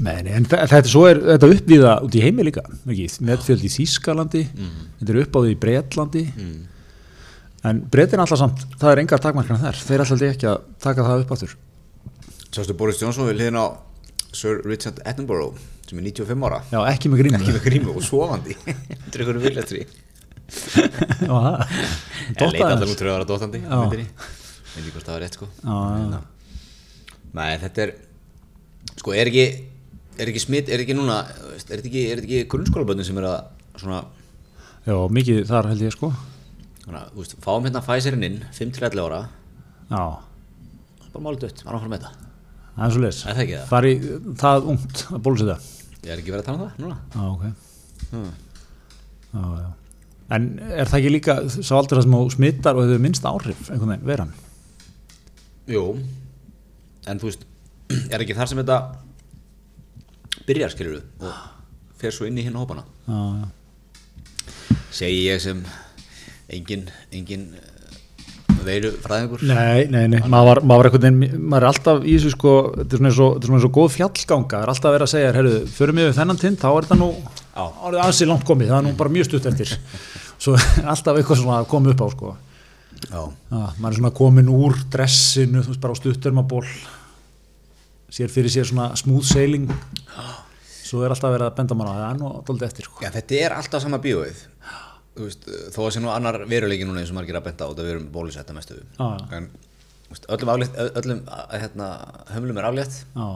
[0.00, 3.06] Meni, en þe- þetta, svo er þetta uppvíða út í heimi líka ekki?
[3.20, 6.22] netfjöld í Þýskalandi þetta er upp á því í Bretlandi.
[7.68, 11.24] En Bretin alltaf samt það er engar takmarkana þar, þeir alltaf ekki að taka það
[11.26, 11.52] upp áttur
[12.50, 13.66] Sástu Boris Johnson við liðin á
[14.32, 15.58] Sir Richard Attenborough
[15.90, 16.62] sem er 95 ára.
[16.72, 18.54] Já, ekki með grínu ekki með grímu og sofandi.
[18.64, 21.64] Þetta er einhverju viljastri Já, það.
[21.70, 23.80] Ég Dotta leita alltaf út til að vera dóttandi Já.
[23.90, 25.48] Veit ekki hvort það var rétt sko.
[25.60, 25.96] Já, já.
[26.00, 26.20] Hérna.
[27.36, 27.92] Nei, þetta er
[29.00, 29.44] Sko, er ekki
[30.20, 33.38] Er ekki smitt, er ekki núna Er þetta ekki, er ekki grunnskólaböndin sem er að
[33.80, 34.00] Svona,
[34.84, 36.10] já, mikið þar held ég sko.
[36.82, 39.20] Svona þú veist, Fáum hérna Pfizerinn inn 5-11 ára.
[39.88, 40.02] Já,
[41.10, 42.26] Bara málið dött, var áfram með þetta
[42.76, 43.64] það er svo leis Er það ekki það?
[43.70, 43.92] fari
[44.42, 45.56] það ungt að bólusita
[46.00, 46.98] Ég er ekki verið að tala um það núna.
[47.12, 47.42] Já, ok.
[48.10, 48.30] Hmm.
[49.30, 49.66] já, já.
[50.36, 53.60] en er það ekki líka sá aldrei það sem þú smittar og þau minnst áhrif
[53.70, 54.32] einhvern veginn, veran?
[55.70, 55.84] Jú
[57.08, 57.46] En þú veist,
[58.12, 58.80] er ekki þar sem þetta
[60.48, 61.32] Byrjar, skilur Og
[62.00, 62.84] fer svo inn í hinn hópana?
[63.06, 64.76] Já, já.
[64.90, 65.64] Segi ég sem
[66.50, 67.50] Engin, engin
[68.64, 72.54] Veiru fræðingur Nei, nei, nei, maður var, maður veginn, maður er alltaf í þessu sko,
[72.74, 75.12] þetta er svona eins og, svona eins og góð fjallganga, það er alltaf verið að
[75.14, 77.08] segja, herru, förum við þennan tind, þá er þetta nú,
[77.64, 79.72] árið ansi langt komið, það er nú bara mjög stutt eftir,
[80.42, 82.34] svo alltaf eitthvað svona að koma upp á sko,
[83.10, 86.64] maður er svona komin úr dressinu, þú veist, bara á stutturmaból,
[88.12, 89.70] sér fyrir sér svona smooth sailing,
[90.84, 93.02] svo er alltaf verið að benda mann á það, nú alltaf eftir sko.
[93.04, 94.44] Já, þetta er alltaf sama bíóið.
[95.20, 97.84] Veist, þó að sé nú annar veruleiki núna eins og margir að benda á þetta
[97.86, 98.76] við erum bólusetta mestu.
[98.96, 99.24] Já, já.
[99.36, 99.48] En
[100.10, 101.88] veist, öllum, aflétt, öllum að, hérna,
[102.34, 103.26] hömlum er aflétt Já,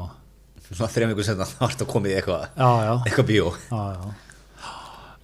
[0.65, 2.93] Svona þrejum ykkur setna þá er þetta komið í eitthvað já, já.
[3.05, 3.51] eitthvað bíó.
[3.69, 4.71] Já, já.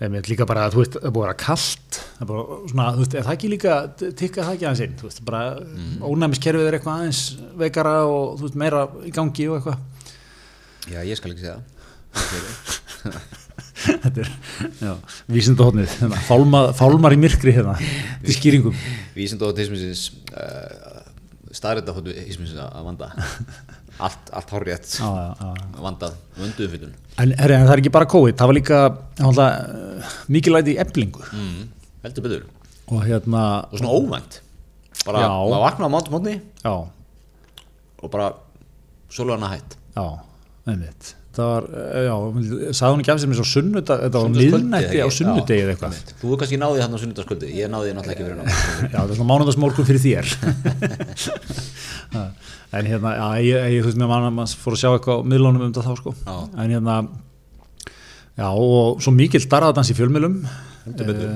[0.00, 2.86] Einmitt, líka bara að þú veist, það búið að vera kallt það er bara svona,
[2.92, 5.94] þú veist, er það ekki líka tikka það ekki aðeins inn, þú veist, bara mm.
[6.04, 7.20] ónæmiskerfið er eitthvað aðeins
[7.62, 9.78] veikara og þú veist, meira í gangi og eitthvað.
[10.90, 11.70] Já, ég skal ekki segja það.
[13.80, 14.30] Þetta er,
[14.76, 14.90] já,
[15.32, 18.76] vísindahotnið hérna, fálma, fálmar í myrkri hérna til skýringum.
[19.16, 21.00] Vísind og autismisins uh,
[21.56, 23.14] staðrættahóttu ismisins að vanda.
[24.00, 24.52] Allt, allt
[24.96, 25.08] já.
[25.76, 30.54] vandað, vönduðu fyllun En, en það er ekki bara COVID, það var líka uh, mikið
[30.54, 31.58] læti í eblingu mm,
[32.04, 32.42] heldur betur.
[32.90, 34.40] Og hérna, og svona óvænt.
[35.06, 36.74] Bara, maður vaknaði á mátu mótni já,
[38.00, 38.34] og bara
[39.12, 39.78] sólana hætt.
[39.96, 40.06] Já,
[40.68, 41.14] einmitt.
[41.30, 42.14] Það var, eh, já,
[42.74, 45.92] sagði hún ekki af sem eins og sunnudag, þetta var miðnætti á sunnudegi eða eitthvað.
[46.20, 48.90] Þú er kannski náðið hann á sunnudagskvöldi, ég náðið náttúrulega ekki fyrir náttúrulega.
[48.92, 50.26] Já, það er svona mánundagsmorgun fyrir þér.
[52.70, 55.24] En hérna, já, ég, ég þú veist með mann að maður fór að sjá eitthvað
[55.26, 56.12] miðlunum um þetta þá sko.
[56.22, 56.36] Já.
[56.62, 56.94] En hérna,
[58.38, 60.36] já og svo mikill darraðadans í fjölmiðlum.
[60.84, 61.32] Heldur betur.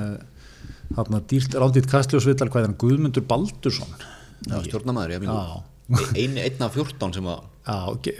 [0.94, 3.90] Þarna dýrt rándýrt kastljósvital hvað er hann Guðmundur Baldursson?
[4.44, 5.64] Já, stjórnamaður, ég finn
[6.14, 7.78] einu, einn af fjórtán sem að Já,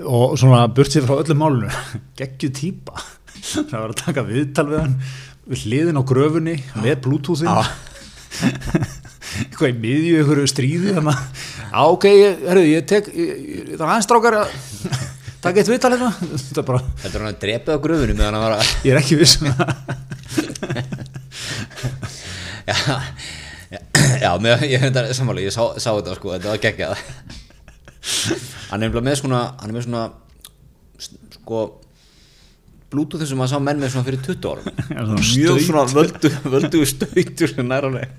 [0.08, 1.68] og svona burt sér frá öllum málunu
[2.18, 2.96] geggju típa.
[3.44, 4.94] Það var að taka viðtal við hann
[5.44, 7.50] við hliðin á gröfunni með bluetoothin
[9.34, 11.20] eitthvað í miðju einhverju stríði þannig að
[11.74, 14.56] já ok, ég, herru, ég tek er aðeins strákar að
[15.44, 16.10] taka eitt viðtal hérna.
[16.16, 19.20] Þetta er bara, heldur hann að drepið á gröfunni meðan að vara ég er ekki
[19.20, 19.70] viss um það.
[22.64, 23.81] Já,
[24.22, 27.07] já, með, ég þetta sammáli, ég sá, sá þetta sko, þetta var geggjað.
[28.70, 30.05] Hann er með svona, hann er með svona
[31.38, 31.64] sko
[32.94, 34.68] Bluetooth sem maður sá menn með svona fyrir 20 árum.
[34.94, 38.12] Svona Mjög svona völdu, völdu stautur sem nær alveg.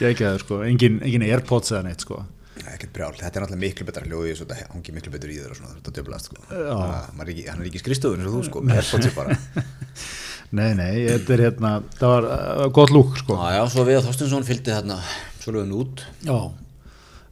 [0.00, 2.22] Geggjaður sko, engin, engin Airpods eða neitt sko.
[2.64, 5.58] Ekkert brjál, þetta er náttúrulega miklu betra hljóði svo þetta hangi miklu betur í og
[5.58, 6.40] svona þetta döblast sko.
[6.48, 8.62] Ekki, hann er ekki skristofun eins og þú sko,
[10.50, 13.38] nei, nei, þetta er hérna það var uh, gott lúk sko.
[13.40, 15.00] Já, já, svo við að Þorstinsson fylgdi þarna
[15.42, 16.04] Svolvöðun út.
[16.26, 16.38] Já,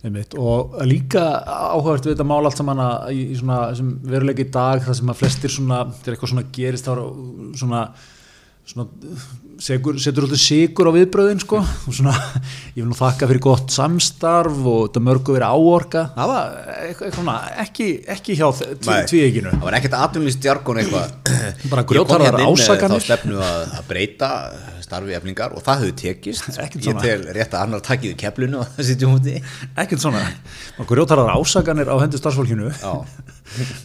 [0.07, 0.35] einmitt.
[0.38, 4.98] Og líka áhugavert við þetta mál allt saman að í, í svona í dag það
[5.00, 7.05] sem að flestir svona, þegar eitthvað svona gerist þá er
[7.62, 7.87] svona
[8.64, 8.88] svona
[9.61, 11.61] segur, setur alltaf sigur á viðbröðin sko.
[11.61, 12.14] Og svona,
[12.74, 16.55] ég vil nú þakka fyrir gott samstarf og þetta mörgu verið áorka það var
[16.88, 17.33] eitthvað,
[17.64, 18.46] ekki, ekki hjá
[19.11, 21.12] tvíeginu Það var ekkert atvinnlýst jargon eitthvað.
[21.72, 23.03] Bara kom grjótharðar hérna ásakanir.
[23.05, 24.31] Þá stefnu að, að breyta
[24.85, 26.48] starfi eflingar og það hefur tekist.
[26.64, 29.37] Ekkert Ég tel rétt að annar takkið í keflinu og það sitjum úti.
[29.85, 30.24] Ekkert svona,
[30.81, 32.72] okkur rjótarar ásakanir á hendur starfsfólkinu.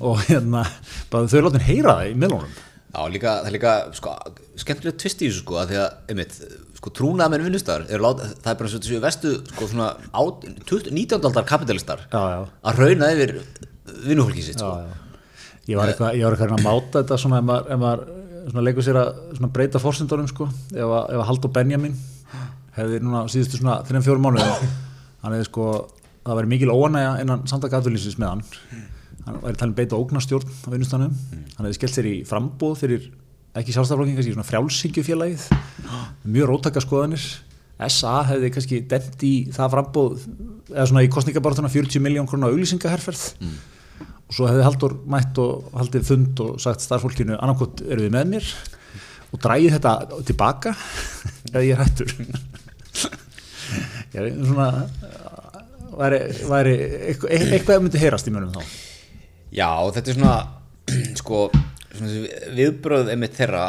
[0.08, 0.64] Og hérna,
[1.12, 2.58] bara þau látin heyra það í miðlunum
[2.90, 4.14] Já líka, það er líka sko,
[4.58, 6.38] skemmtilega tvist í þessu sko að því að einmitt,
[6.80, 10.22] sko, trúnaðamenn vinnustar lát, það er bara svo þessu vestu sko, svona, á,
[10.66, 11.20] 19.
[11.20, 12.40] aldar kapitalistar Já, já.
[12.72, 13.36] að rauna yfir
[14.08, 14.72] vinnufólkið sitt sko.
[15.70, 18.04] Ég var eitthvað, ég var eitthvað að máta þetta svona ef maður, ef maður
[18.50, 21.98] svona leikur sér að svona breyta fórsendunum sko, ef að, Haldur Benjamin
[22.80, 24.72] hefði núna síðustu svona þrjum fjórum mánuðum
[25.22, 25.68] hann hefði sko,
[26.26, 28.44] það væri mikil óanægja innan samtaka aðvölinsis með hann
[29.30, 33.10] hann væri talin beita ógnastjórn á vinnustanum hann hefði skellt sér í frambóð fyrir
[33.58, 35.46] ekki sjálfstæðarflokkin, kannski svona frjálsingjufélagið
[36.34, 37.24] mjög róttaka skoðanir.
[37.90, 40.26] SA hefði kannski dent í það frambóð
[40.74, 43.24] eða svona í kostningabartuna 40 miljón krona auglýsingaherferð.
[44.30, 48.34] Og svo hefði Haldur mætt og haldið fund og sagt starfsfólkinu annarkot eru þið með
[48.36, 48.52] mér?
[49.32, 50.76] Og drægið þetta tilbaka
[51.54, 52.14] eða ég er hættur.
[54.10, 54.72] Ég er svona
[55.94, 56.72] væri, væri
[57.14, 58.89] eitthvað, myndi heyrast í mönum þá
[59.56, 60.38] Já, þetta er svona
[61.22, 61.44] sko,
[61.96, 63.66] svona viðbröð einmitt þeirra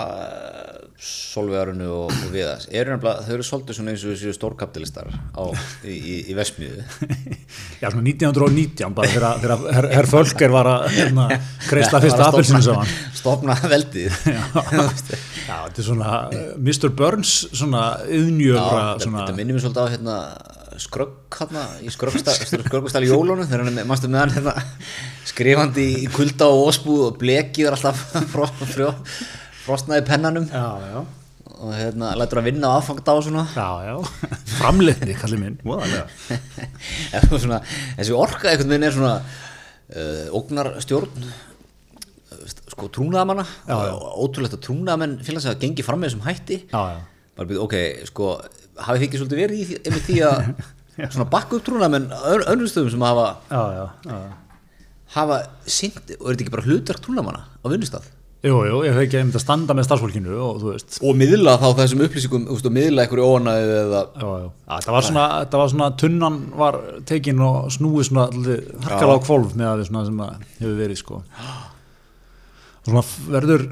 [1.00, 5.42] Solvegarunu og, og Viðas nefnilega, þau eru svolítið svona eins og þessu stórkapitalistar á,
[5.88, 6.82] í, í, í Vestmiðu
[7.80, 11.24] Já, svona 1919 bara þegar, herr, herr Fölker var að hérna,
[11.70, 14.12] kreista fyrsta stofna- saman stofna veldið.
[15.48, 16.90] Já, þetta er svona uh, Mr.
[17.00, 20.18] Burns svona þetta, svona, þetta minnir mér svolítið á hérna,
[20.80, 24.54] skrögg hérna, í skröggstall í jólunum þegar hann er, mannstu með hann hérna,
[25.28, 28.00] skrifandi í kulda og ósbúð og blekið er alltaf
[29.66, 30.48] frostnaði pennanum.
[30.48, 31.02] Já, já.
[31.60, 33.44] Og hérna lætur að vinna á aðfangta á svona.
[33.52, 34.00] Já,
[34.60, 35.58] framleitni kallið minn.
[37.42, 37.60] Svona,
[37.98, 41.30] þessi orka einhvern veginn er svona uh, ógnarstjórn
[42.70, 43.44] sko trúnaðamanna
[43.76, 46.58] og ótrúlegt að trúnaðamenn félags að gengi fram með þessum hætti.
[46.70, 47.26] Já, já.
[47.36, 47.76] Bara byrja, ok,
[48.08, 48.30] sko
[48.86, 50.38] hafið þið ekki svolítið verið í því, því að
[51.14, 52.08] svona bakka upp trúnaðamenn
[52.40, 54.22] önnum stöðum sem hafa, Já, já, já.
[55.16, 58.08] hafa sint, og er þetta ekki bara hlutverk trúnaðamanna á vinnustaf
[58.40, 60.94] Jú, jú, ég hef ekki einmitt að standa með starfsfólkinu og þú veist.
[61.04, 65.24] Og miðla þá þessum upplýsingum þú veist, og miðla einhverju óanæðu eða það var svona,
[65.42, 66.78] það var svona tunnan var
[67.10, 68.24] tekin og snúið svona
[68.86, 71.20] harkala á kvolf með að því svona sem það hefur verið sko.
[72.80, 73.04] Og svona
[73.36, 73.66] verður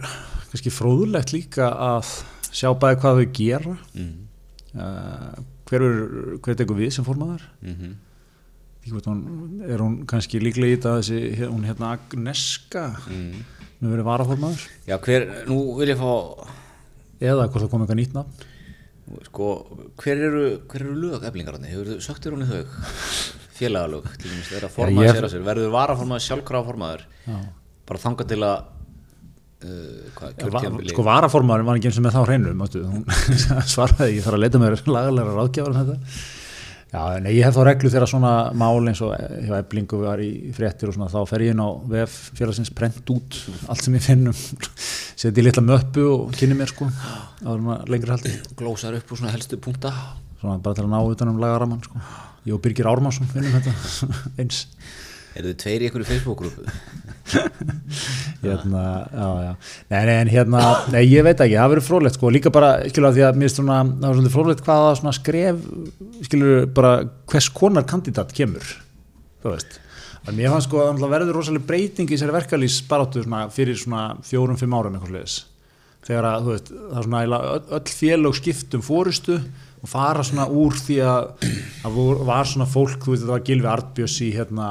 [0.51, 2.13] kannski fróðulegt líka að
[2.53, 4.13] sjá bæði hvað þau gera mm.
[4.75, 7.97] Hver, er, hver tekur við sem formaður mm -hmm.
[8.89, 13.45] Er hún kannski líklega í þetta þessi, hún hérna Agneska mm.
[13.81, 16.47] með verið varaformaður Já, hver, nú vil ég fá
[17.21, 18.33] eða hvort það kom eitthvað nýtt nafn
[19.25, 21.69] Sko, hver eru, hver eru lög eflingararni?
[21.69, 22.65] Hefur þú söktir hún í þau?
[23.59, 27.07] Félagalög, til dæmis, þeirra formaður ég- sér að sér, verður varaformaður sjálfkrafa formaður
[27.89, 28.67] bara þanga til að
[29.65, 33.07] uh, hvað, Va- kjörtíðanbili sko varaformaðurinn var ekki eins og með þá hreinu mástu, hún
[33.75, 36.05] svaraði, ég þarf að leita mér lagalega ráðgjafar um
[36.89, 39.13] já, nei, ég hef þá reglu þegar svona mál eins og
[39.45, 43.13] hjá eblingu var í fréttir og svona, þá fer ég inn á vef félagsins prent
[43.13, 44.37] út allt sem ég finnum
[45.21, 46.89] setja í litla möppu og kynni mér sko
[48.57, 49.93] glósar upp úr svona helstu punkta.
[50.41, 52.01] Svona bara til að ná utan um lagaramann sko.
[52.47, 53.73] Ég og Birgir Ármansson finnum þetta
[54.41, 54.63] eins
[55.39, 56.69] eru þið tveir í einhverju Facebook-grúpu?
[58.43, 59.51] hérna, já, já.
[59.91, 63.11] Nei, nei, en hérna, nei, ég veit ekki, það verður frólægt sko, líka bara, skilur
[63.11, 65.61] að því að mér finnst svona, það var svona frólægt hvaða svona skref,
[66.29, 66.93] skilur bara
[67.33, 68.73] hvers konar kandidat kemur,
[69.45, 69.79] þú veist.
[70.29, 73.79] En mér fannst sko að það verður rosalega breyting í þessari verkalýs baráttu svona fyrir
[73.81, 75.37] svona fjórum, fimm árum eitthvað sliðis.
[76.09, 77.41] Þegar að, þú veist, það er svona
[77.79, 79.39] öll, félög skiptum fórustu
[79.79, 81.49] og fara svona úr því að
[81.83, 84.69] það vor- var svona fólk, þú veist, þetta var Gilvi Artbjörns í hérna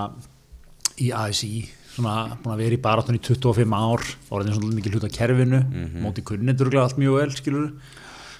[1.03, 1.51] í ASI
[1.97, 4.03] svona búin að vera í baráttunni í 25 ár
[4.35, 5.61] orðin svona mikið hluta kerfinu
[6.03, 7.71] móti kunnendur allt mjög vel skilur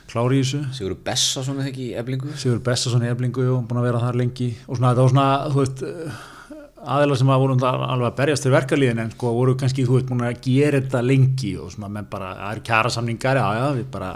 [0.08, 0.64] klári í þessu.
[0.78, 2.34] Sigur Bessa svona þegar ekki í eflingu?
[2.40, 4.50] Sigur Bestason í eflingu og búin að vera þar lengi.
[4.68, 5.84] Og svona þetta var svona þú veist
[6.88, 10.10] aðeila sem að voru alveg að berjast til verkalíðin en sko voru kannski þú veist
[10.12, 13.66] búin að gera þetta lengi og svona menn bara það er kjara samningar, já já
[13.76, 14.12] við bara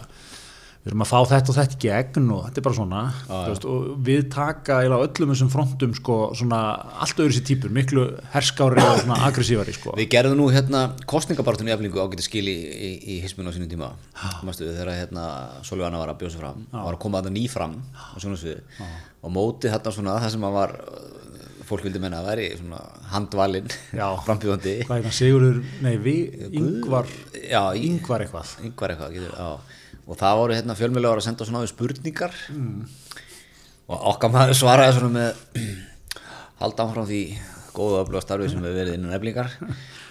[0.81, 3.39] við erum að fá þetta og þetta í gegn og þetta er bara svona þú
[3.51, 6.61] veist, og við taka öllum þessum frontum sko svona
[7.05, 9.93] allt öðru sér típur, miklu herskári og svona aggressívari sko.
[9.99, 13.69] Við gerðum nú hérna kostningabartunni í eflingu ágæti skil í, í, í hisminu á sínum
[13.69, 13.91] tíma.
[14.47, 15.25] Mástu við þegar hérna
[15.67, 16.65] Solveigana var að bjósa fram.
[16.73, 17.77] Var að koma þetta ný fram
[18.17, 18.63] svið
[19.21, 20.73] og mótið hérna svona það sem að var
[21.69, 22.79] fólk vildi menna að svona
[23.13, 23.69] handvalinn
[24.25, 24.73] frambjóðandi.
[24.89, 27.13] Hvað er það, Sigurður, nei við yngvar,
[27.77, 28.57] yngvar eitthvað.
[28.65, 29.77] Yngvar eitthvað getur, já.
[30.11, 32.35] Og það voru hérna fjölmjölega að senda svona á því spurningar.
[33.91, 35.63] Og okkar maður svaraði svona með
[36.61, 37.21] halda áfram því
[37.71, 39.55] góða öfluga starfi sem við verið innan eflingar.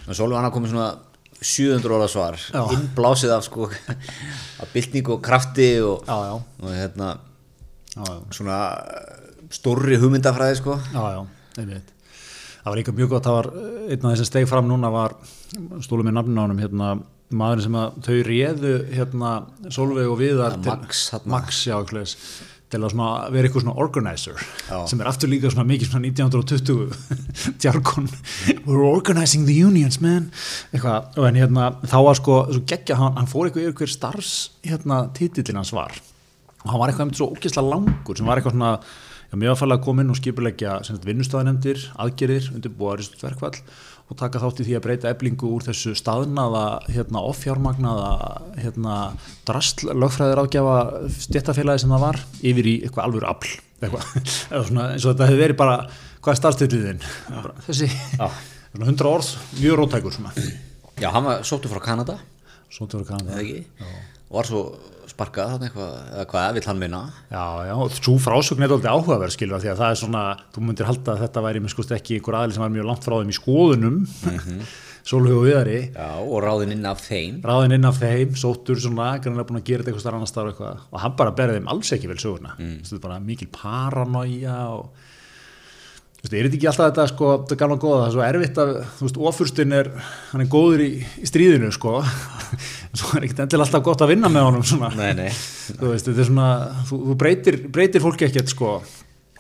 [0.08, 0.90] Og Sólvi hann komið svona
[1.40, 2.36] 700 óra svar.
[2.36, 2.62] Já.
[2.76, 6.34] innblásið af sko af byltingu og krafti og, já, já,
[6.64, 7.14] og hérna
[8.30, 8.58] svona
[9.52, 10.76] stórri hugmyndafræði sko.
[10.92, 11.22] Já, já,
[11.60, 11.96] einmitt.
[12.60, 14.90] Það var líka mjög gott, það var eh, einn af þess að steg fram núna
[14.92, 15.14] var,
[15.56, 16.90] nafninu á honum, hérna,
[17.30, 19.32] maðurinn sem að þau réðu, hérna,
[19.70, 21.30] Solveig og Viðar Ja, til- Max, þarna.
[21.36, 22.14] Max, já, hlæs,
[22.70, 22.94] til að
[23.34, 24.36] vera eitthvað svona organizer,
[24.68, 24.86] Já.
[24.86, 26.92] sem er aftur líka svona mikið svona 1920
[27.62, 28.08] djarkon,
[28.66, 30.30] we're organizing the unions, man,
[30.72, 32.36] eitthvað, og en hérna, þá var sko,
[32.70, 34.34] geggja, hann, hann fór eitthvað yfir hver starfs,
[34.66, 35.94] hérna, titillin hans var,
[36.62, 38.74] og hann var eitthvað einmitt svo ógeðslega langur sem var eitthvað svona
[39.30, 40.72] mjög að falla að koma inn og skipuleggja
[41.06, 43.58] vinnustæðanemndir, aðgerir, undirbúa ristusverkvall
[44.10, 48.12] og taka þátt í því að breyta eblingu úr þessu staðnaða hérna, offjármagnaða
[48.58, 48.96] hérna,
[49.46, 50.78] drast lögfræðir ágjafa
[51.26, 54.08] stjættafélagi sem það var yfir í eitthvað alvöru afl eitthvað,
[54.52, 55.76] eða svona, eins og þetta hefði verið bara
[56.20, 57.04] hvað er starfstilliðin?
[57.68, 57.90] Þessi
[58.70, 60.34] svona 100 orð, mjög rótækur svona.
[61.00, 62.18] Já, hann var sóttu frá Kanada.
[62.70, 63.86] Til að kanna eða ekki?
[64.30, 64.60] Og var svo
[65.20, 69.74] sparkað eða hvað vill hann minna Já, já, svo frásögn er alltaf áhugaverð skilur því
[69.74, 70.22] að það er svona,
[70.54, 73.06] þú myndir halda að þetta væri með skust ekki einhver aðli sem var mjög langt
[73.06, 74.70] frá þeim í skoðunum mm -hmm.
[75.10, 75.78] Sólhug og viðari.
[75.94, 77.40] Já, og ráðinn inn af þeim.
[77.40, 80.50] Ráðinn inn af þeim, sóttur svona grannlega búin að gera þetta eitthvað starf annar starf
[80.50, 80.82] eitthvað.
[80.92, 82.74] Og hann bara berði þeim alls ekki vel söguna mm.
[82.84, 85.08] þetta bara mikil paranoia og
[86.20, 88.24] Þú veist, er þetta ekki alltaf þetta sko, þetta er gamla góða, það er svo
[88.26, 89.88] erfitt að, þú veist, ofurstinn er,
[90.30, 91.94] hann er góður í, í stríðinu, sko,
[92.90, 95.30] en svo er ekkert endilega alltaf gott að vinna með honum, svona, Nei, nei.
[95.70, 96.50] Þú veist, þetta er svona,
[96.90, 98.74] þú, þú breytir, breytir fólki ekkert, sko,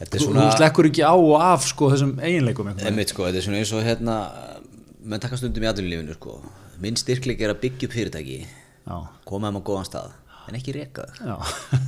[0.00, 2.70] Þetta er þú, svona þú slekkur ekki á og af, sko, þessum eiginleikum.
[2.72, 4.14] Einmitt sko, þetta er svona eins og hérna
[5.04, 6.38] menn taka stundum í aðlunlífinu sko.
[6.80, 8.96] Minn styrkleik er að byggja upp fyrirtæki Já,
[9.28, 10.14] koma þeim á góðan stað
[10.48, 11.20] en ekki reka þau.
[11.28, 11.34] Já,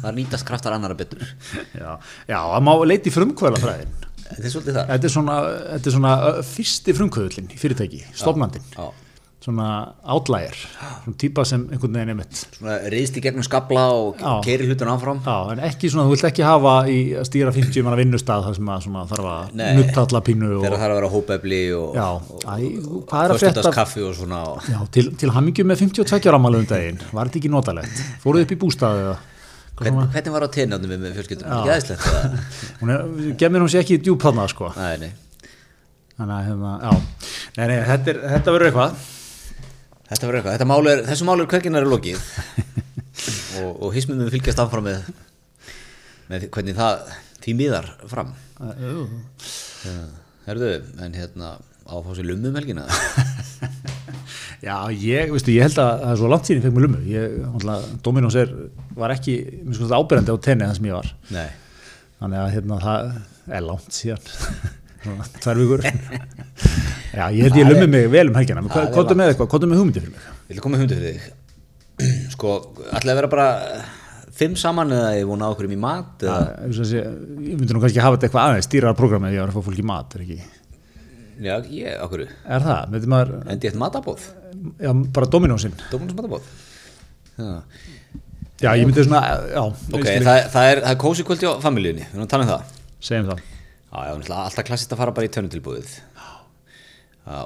[0.05, 1.25] það nýtast kraftar annara betur.
[1.81, 1.97] Já,
[2.29, 3.97] já, það má leiti frumkvæla fræðin.
[4.37, 5.39] Þetta er svolítið það Þetta er svona,
[5.77, 6.17] þetta er svona
[6.57, 8.91] fyrsti frumkvöðlinn í fyrirtæki, stofnandinn, Já.
[9.43, 9.69] svona
[10.15, 10.55] outlier,
[11.03, 12.43] svona típa sem einhvern veginn er mitt.
[12.55, 16.29] svona reyðst í gegnum skabla og keiri hlutin áfram Já, en ekki svona, þú vilt
[16.31, 19.73] ekki hafa í að stýra 50 manna vinnustad þar sem að svona þarf að Nei.
[19.81, 22.39] nutta alla pínu og, þegar það er að vera hópefli og, og,
[23.11, 27.03] frétta- föstudagskaffi og svona og, já, til, til hamingju með 52 ára ámælu um daginn,
[27.11, 28.03] var þetta ekki notalegt?
[28.23, 29.19] Fóruð upp í bústaði eða?
[29.83, 33.99] Hvern, hvernig var á tenjáðum með, með fjölskyldunum ekki aðeinslegt það gemir hún sér ekki
[33.99, 34.71] í djúb þarna, sko.
[34.77, 35.11] nei, nei.
[36.17, 36.93] Þannig að, já,
[37.57, 39.05] nei, nei, þetta, þetta verður eitthvað.
[40.11, 42.25] þetta verður eitthvað, þetta mál er, þessu mál er hverginar er lokið.
[43.63, 45.03] Og, og hismunum fylgjast áfram með,
[46.31, 47.03] með hvernig það
[47.45, 48.33] því miðar fram.
[48.63, 49.05] Uh,
[49.85, 49.93] Já,
[50.47, 50.71] herðu,
[51.05, 52.87] en hérna á að fá sér lummum helgina
[54.63, 58.37] Já, ég, veistu, ég held að það er svo langt síðan ég fekk mér Dominos
[58.39, 58.53] er,
[58.95, 59.35] var ekki,
[59.83, 61.09] ábyrjandi á tenni það sem ég var.
[61.35, 61.49] Nei.
[62.21, 64.29] Þannig að hérna, það er langt síðan.
[65.43, 65.83] Tvær vikur.
[67.19, 68.63] Já, ég held ég lummi mig vel um helgina.
[68.95, 70.29] Kottu með eitthvað, kottu með hugmyndi fyrir mig.
[70.47, 72.29] Viltu koma með hundi fyrir þig?
[72.37, 72.55] Sko,
[72.87, 73.49] ætlaði að vera bara
[74.33, 78.17] fimm saman eða ég vona okkur í mat ég, sé, ég myndi nú kannski hafa
[78.17, 80.39] þetta eitthvað aðeins, stýraðar programmið, ég var að fá fólki mat, er ekki?
[81.43, 82.25] Já, ég, okkur.
[82.31, 82.97] Er það?
[83.51, 84.25] Endi eitt matabóð.
[84.83, 85.75] Já, bara Dominosinn.
[85.91, 86.43] Dómunus matabóð.
[87.39, 87.63] Já.
[88.63, 91.53] Já, ég myndi svona, já, Ok, það, er- það er, það er kósi kvöldi á
[91.65, 92.75] familíunni, við erum að tala um það.
[93.03, 93.41] segjum það.
[93.93, 95.95] Já, já, náttúrulega alltaf klassist að fara bara í tönnutilbúðið.
[96.23, 96.29] Já,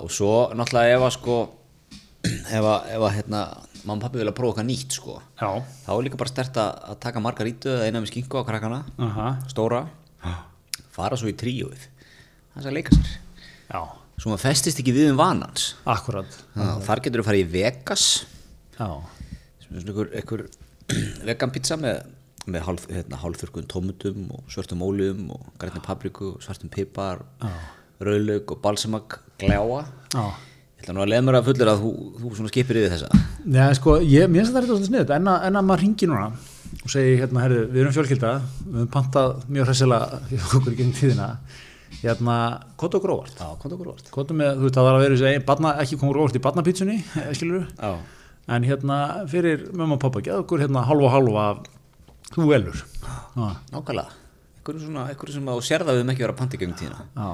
[0.02, 1.36] og svo náttúrulega ef að sko,
[2.58, 3.40] ef að, ef að hérna,
[3.86, 5.50] mamma og pappi vilja prófa eitthvað nýtt sko, Já.
[5.86, 8.80] þá er líka bara stert að, að taka margarítu eða eina með skinko á krakkana,
[8.98, 9.28] Aha.
[9.48, 9.84] stóra,
[10.96, 11.84] fara svo í tríóið,
[12.56, 13.12] það er að leika sér.
[13.70, 13.80] Já,
[14.16, 15.74] Svo maður festist ekki við um vanans.
[15.84, 16.38] akkurat.
[16.56, 18.04] Já, þar getur þú farið í Vegas,
[18.78, 18.88] Já,
[19.62, 20.46] sem er einhver, einhver
[21.28, 22.02] vegan pizza með,
[22.46, 27.24] með hálf, hérna, hálfþurkun tómutum og svörtum óljum og grænni papriku og svartum pipar,
[28.00, 29.84] rauðlaug og balsamak gljáa.
[30.14, 30.26] já.
[30.76, 31.90] Ég ætla nú að leiða mér að fullir að þú,
[32.36, 33.20] þú skipir yfir þessa.
[33.48, 36.26] Nei, sko, ég, mér finnst þetta þetta sniðut, en, að- en að maður ringi núna
[36.84, 38.32] og segi, hérna, herðu, við erum fjölkylda,
[38.66, 41.28] við höfum pantað mjög hressilega fyrir okkur í tíðina,
[42.06, 42.36] hérna,
[42.80, 43.36] kottu okkur óvart.
[43.38, 44.10] Já, kom það okkur vart.
[44.14, 46.96] Kottu með, þú veit, það var að vera þessi, barna, ekki komur óvart í barnapítsunni,
[47.36, 47.90] skilur Já.
[48.56, 48.98] en hérna,
[49.30, 51.62] fyrir mömmu og pappa, geða okkur hérna hálfa af
[52.32, 52.80] þú velur.
[53.36, 54.22] Já, Nákvæmlega.
[54.56, 57.04] Einhverju svona, einhverju sem að þú sérða við þeim ekki vera göngum tíðina.
[57.14, 57.28] já,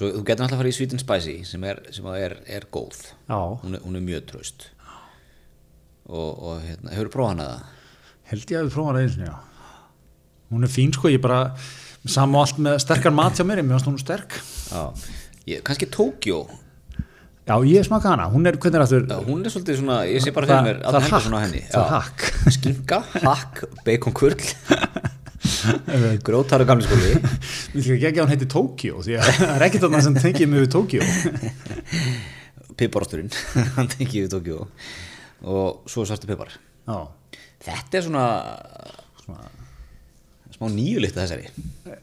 [0.00, 2.64] Svo þú getur náttúrulega að fara í Sweet and Spicy sem er, sem er, er
[2.72, 3.02] góð.
[3.28, 4.70] Hún er, hún er mjög tröst.
[6.08, 7.76] Og, og hérna, hefur prófað hana það?
[8.30, 9.36] held ég að við prófum að reyna, já.
[10.50, 11.40] Hún er fín, sko, ég bara,
[12.08, 14.38] og allt með sterkar mat hjá mér, ég mér hún sterk.
[14.70, 14.82] Já.
[15.50, 16.44] Ég, kannski Tókjó.
[17.50, 19.06] Já, ég smaka hana, hún er, hvernig er aftur?
[19.10, 21.62] Já, hún er svolítið svona, ég sé bara fyrir mér er Helgason á hakk, henni.
[21.66, 22.26] það er hakk.
[22.56, 24.44] Skinka, hakk, bacon kurl.
[26.26, 27.14] Grótar og gamli skóli.
[27.72, 30.52] Við ætlum ekki að hún heiti Tókjó því að það er ekkert annað sem tengið
[30.52, 31.08] mig við Tókjó
[32.80, 33.32] Piparosturinn,
[33.76, 34.68] hann tengi við Tókjó.
[35.50, 36.52] Og svo svartu pipar.
[36.86, 37.00] Já,
[37.60, 38.26] Þetta er svona,
[39.24, 39.50] svona,
[40.60, 41.50] smá nýjulikt að þessari.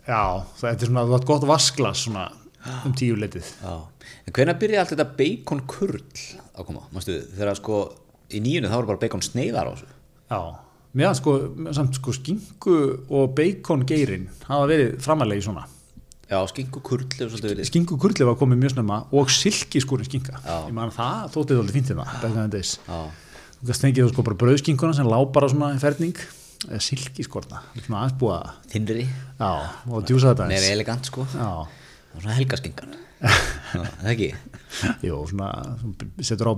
[0.07, 0.21] já
[0.57, 2.25] það er svona, þú átt gott vasklas svona
[2.83, 3.75] um tíu letið Já.
[4.27, 6.01] En hvenær byrjaði allt þetta bacon kurl
[6.57, 6.81] að koma?
[6.91, 7.77] Mástu, þegar sko
[8.33, 9.87] í nýjunni þá voru bara bacon sneiðar á þessu.
[10.27, 10.39] Já,
[10.99, 11.33] meðan sko,
[11.77, 12.75] samt sko skingu
[13.07, 15.63] og bacon geirinn hafa verið framalegi svona
[16.27, 17.67] Já, skinku kurl hefur svolítið verið.
[17.69, 20.57] Skingu kurli var komið mjög snemma og silki skúrin skinka Já.
[20.67, 23.05] Ég man það þóttið alveg fínt hérna back in the days Já,
[23.61, 26.19] Þú gæst fengið þú sko bara brauðskinkuna sem lá bara svona ferning
[26.67, 28.37] eða silki skorna, svona aðeins búa
[28.71, 29.03] þinnri,
[29.37, 29.49] Já,
[29.91, 31.25] og djúsa þetta meira elegant sko.
[31.27, 32.95] Var svona helgaskinkan.
[33.73, 34.29] Já, það ekki,
[35.05, 35.47] Jú, svona,
[36.21, 36.53] setur á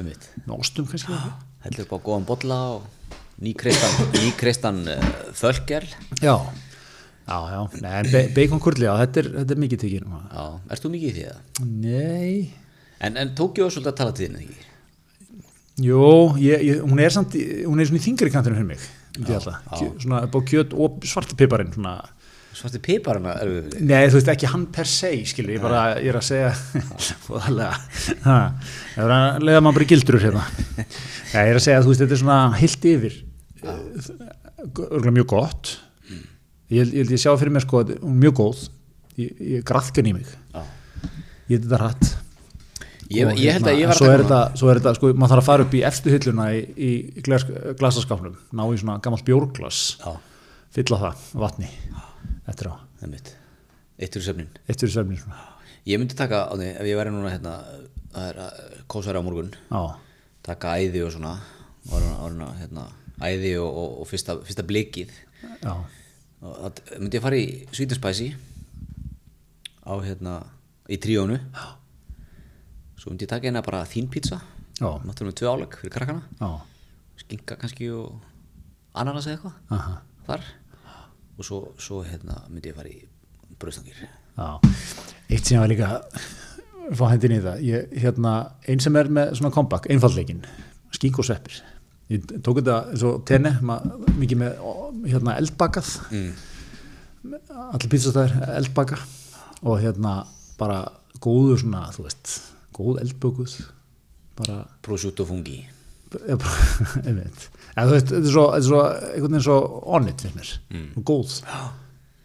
[0.00, 0.28] einmitt.
[0.44, 1.16] með ostum kannski
[1.64, 2.86] Heldur upp á góðan bolla og
[3.44, 3.94] nýkreistan
[4.92, 5.86] uh, þölker.
[6.20, 6.34] Já,
[7.28, 10.04] já, já, Nei, bacon kurli, já, þetta er, þetta er mikið tekið
[10.76, 11.64] ert þú mikið í því það?
[11.84, 12.34] Nei,
[13.04, 14.66] En, en Tókjó er svolítið að tala til þín, ekki?
[15.82, 16.02] Jú,
[16.42, 19.38] ég, ég, hún er samt, hún er svona í þingri kantinu fyrir mig, Kjö,
[20.02, 21.98] svona á kjöt og svartapiparinn, svona,
[22.54, 26.12] Svarti piparana er við nei, þú veist, ekki hann per se, skilur, ég bara, ég
[26.12, 26.50] er að segja,
[27.34, 30.44] ég er að leiða maður bara í gildrur hérna,
[31.32, 33.16] já, ég er að segja, þú veist, þetta er svona heilt yfir,
[33.64, 35.72] örgulega mjög gott,
[36.70, 38.62] ég held ég, sjá fyrir mér sko, að hún er mjög góð,
[39.18, 40.62] ég, ég grafkan í mig, Já.
[41.50, 42.12] ég held þetta hratt,
[43.12, 45.10] Ég, Og ég held að hérna, ég var er, taka þetta, svo er þetta, sko,
[45.12, 46.90] maður þarf að fara upp í efstu hylluna í, í
[47.26, 47.44] glas,
[47.80, 50.14] glasaskapnum ná í svona gammalt bjórglas Já,
[50.78, 51.68] fylla það vatni
[52.48, 53.34] eftir á, það er mitt
[54.00, 55.42] Eitt úr söfnin eitt fyrir svefni svona.
[55.86, 57.58] Ég myndi taka á því, ef ég væri núna hérna
[58.14, 58.64] Það er að
[58.94, 59.82] kósara á morgun já,
[60.46, 61.34] Taka æði og svona
[61.92, 62.88] áruna, hérna,
[63.20, 65.12] æði og, og, og fyrsta, fyrsta blikið
[65.60, 65.74] já,
[66.44, 68.30] og það myndi ég fara í Spicy
[69.84, 70.38] á hérna
[70.88, 71.36] í tríónu
[73.04, 74.40] svo myndi ég taka hérna bara þín pizza.
[74.80, 76.22] Náttúrulega með tvö áleg fyrir krakkana.
[76.40, 76.48] Já,
[77.20, 78.14] skinka kannski og
[78.96, 80.46] ananas eða eitthvað aha, þar.
[81.36, 83.02] Og svo, svo hérna myndi ég fara í
[83.60, 85.90] bröðstangir eitt sem ég var líka
[86.96, 88.32] fá hendin í það, ég, hérna
[88.68, 90.42] einn sem er með svona comeback, einfallleikin
[90.94, 91.60] skink og sveppir.
[92.12, 94.64] Ég tók þetta eins og tenni, maður mikið með
[95.12, 96.32] hérna eldbakað mm.
[97.70, 98.98] allir pizzastæðir eldbaka
[99.64, 100.18] og hérna
[100.58, 100.82] bara
[101.24, 102.34] góður svona, þú veist
[102.74, 103.54] góð eldbökuð
[104.38, 105.60] bara, prosciutto fungi.
[106.14, 106.52] Bara
[107.06, 109.56] einmitt, þetta er svo, svo svo
[109.96, 110.52] onnit fyrir mér.
[110.74, 111.06] Mm.
[111.06, 111.40] góð,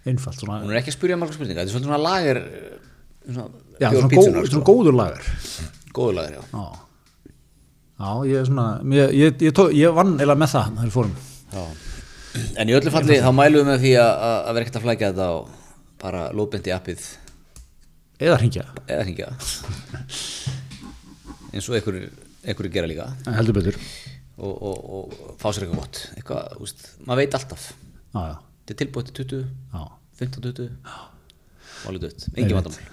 [0.09, 2.41] einfalt svona, hún er ekki að spyrja margar spurningar þetta er svona lager
[3.25, 3.47] svona,
[3.79, 5.31] já, svona, góð, svona góður lagar
[5.95, 6.43] góðu lagar, já.
[6.53, 6.65] Já,
[7.99, 11.15] já ég er svona, ég, ég, ég, tók, ég vann eða með það, þegar fórum.
[11.49, 11.63] Já.
[12.61, 15.09] En í öllu falli þá mælum við með því að, að vera ekkert að flækja
[15.09, 17.07] þetta og bara lóðbendi appið.
[18.19, 19.31] Eða hringja, eða hringja
[21.53, 23.09] eins og einhverju gera líka.
[23.37, 23.77] Heldur betur.
[24.39, 26.01] og, og, og fá sér eitthvað gott.
[26.15, 27.65] Eitthvað, úst, maður veit alltaf.
[28.13, 29.43] Já, já, þetta er tilbúið til 20,
[29.73, 29.83] já.
[30.19, 30.69] 15, 20
[31.79, 32.87] og alveg dött, engin vandamál.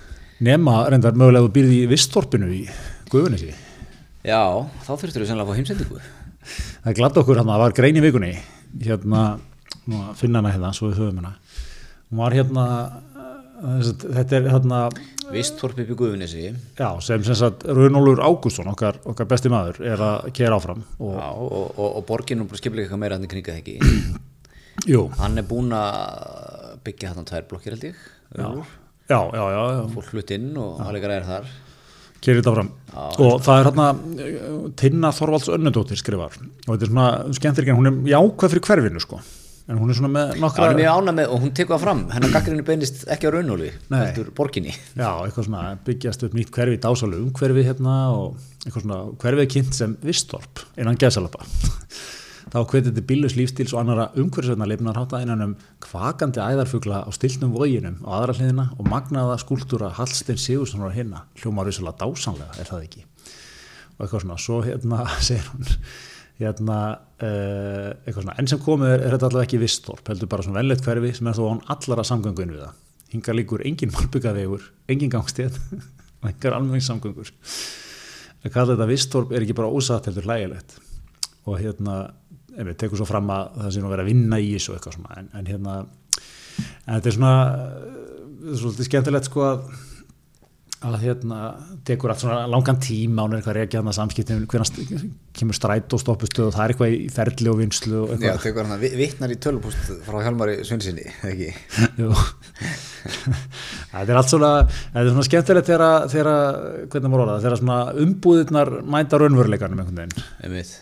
[0.46, 2.60] Nema reyndar mögulega þú býrði í vistþorpinu í
[3.10, 3.54] Guðunissi.
[4.26, 4.42] já,
[4.84, 6.02] þá þurftur við sennilega að fá heimsendingu.
[6.84, 8.32] Það gladdi okkur hérna, það var grein í vikunni,
[8.84, 9.22] hérna,
[9.86, 11.32] að finna hana hérna, svo við höfum hana.
[12.10, 12.66] Hún var hérna,
[13.56, 14.80] þetta er hérna,
[15.32, 19.80] Visttorp upp í Guðunissi já, já, sem sem sagt Runólfur Ágússon, okkar, okkar besti maður,
[19.86, 20.84] er að kera áfram.
[21.00, 23.78] Og, og, og, og borgin og skiplega eitthvað meira hann kringa það ekki.
[25.16, 27.94] Hann er búinn að byggja hann tvær blokkir held ég
[28.36, 28.50] já,
[29.08, 29.80] já, já, já, já.
[29.94, 31.48] fólk flutt inn og alveg er þar.
[32.20, 32.70] Kerir þetta fram
[33.24, 33.88] og það er hérna
[34.76, 36.36] Tinna Þorvalds Önnudóttir skrifar.
[36.66, 37.08] Og þetta er svona
[37.40, 39.22] skemmtir ekki hún er jákvæð fyrir hverfinu sko
[39.66, 41.84] en hún er svona með nokkra hann er mjög ána með og hún tekur það
[41.86, 42.02] fram.
[42.14, 44.74] Hennar gaggrinu beinist ekki á raunóli heldur borginni.
[44.94, 49.74] Já, eitthvað svona byggjast upp nýtt hverfi dásalu umhverfi hérna og eitthvað svona hverfið kynnt
[49.78, 51.42] sem vistorp innan gæsalapa
[52.52, 57.10] þá hvetið til bílus lífstíls og annara umhverfisveitna leifnar hátta innan um kvakandi æðarfugla á
[57.14, 62.70] stiltum voginum á aðra hliðina og magnaða skúltúra Hallstein Sigurssonar hérna hljómar vissulega dásanlega, er
[62.70, 63.02] það ekki?
[63.96, 65.66] Og eitthvað svona, svo hérna segir hún
[66.40, 70.44] hérna uh, eitthvað svona, enn sem komið er, er þetta allavega ekki vistorp, heldur bara
[70.44, 72.82] svona vennlegt hverfi sem er þó án allara samgöngu inn við það.
[73.14, 77.32] Hingar líkur engin malbyggavegur engin gangstéð og engar almenningssamgöngur.
[78.44, 80.76] Að kalla þetta vistorp er ekki bara ósatt heldur hlægilegt.
[81.46, 82.00] Og hérna
[82.56, 84.96] ef við tekum svo fram að það sé nú verið að vinna í þessu eitthvað
[84.96, 85.74] svona en, en hérna
[86.86, 87.34] en þetta er svona
[88.46, 89.66] er svolítið skemmtilegt sko að
[90.86, 91.38] að hérna
[91.86, 95.04] tekur allt svona langan tíma hún er eitthvað að rekja hann að samskiptum hvernig
[95.36, 98.46] kemur stræt og stoppustuð og það er eitthvað í ferli og vinslu og Já, eitthvað
[98.46, 101.50] tekur hann að vittnar í tölupúst frá Hjálmari Svinnsinni, ekki?
[102.00, 102.10] Jú.
[103.92, 106.34] þetta er allt svona þetta er svona skemmtilegt þegar,
[106.92, 110.74] hvernig maður orða það, þegar svona umbúðirnar mænda raunveruleikanum einhvern veginn einmitt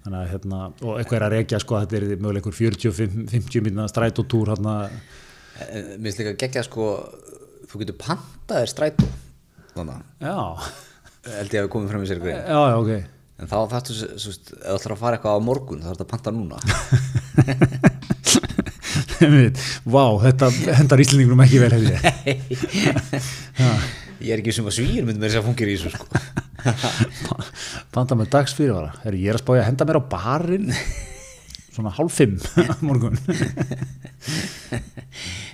[0.00, 3.66] þannig að hérna, og eitthvað er að rekja sko að þetta er mögulega einhver 40-50
[3.66, 4.76] minna strætótúr hérna,
[5.60, 6.86] mér finnst líka geggja sko
[7.70, 9.06] þú getur pantaðir strætó
[9.76, 10.36] þannig já,
[11.30, 12.40] held ég að við komum fram í sér grein.
[12.42, 12.92] Já, já, ok.
[13.40, 16.04] En þá þarftu, svo veist, ef þú ætlar að fara eitthvað á morgun þá þarftu
[16.04, 16.56] að panta núna.
[19.94, 22.00] Vá, þetta hendar Íslandingunum ekki vel hefði ég.
[24.20, 26.04] er ekki sem að svíir myndi mér þess að fungir í þessu sko.
[27.94, 28.90] Panta með dags fyrirvara.
[29.08, 30.68] Ég er að spája að henda mér á barinn
[31.70, 32.36] svona hálf fimm
[32.86, 33.14] morgun.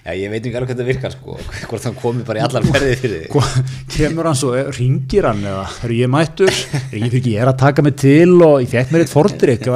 [0.07, 1.37] já, ég veit ekki alveg hvað það virkar sko
[1.69, 3.62] hvort hann komi bara í allar ferðið fyrir Hva-
[3.97, 6.53] Kemur hann svo, ringir hann eða, heru, ég mættur,
[6.91, 9.71] er ég ekki, ég er að taka mig til og ég fekk mér eitt fordrykk,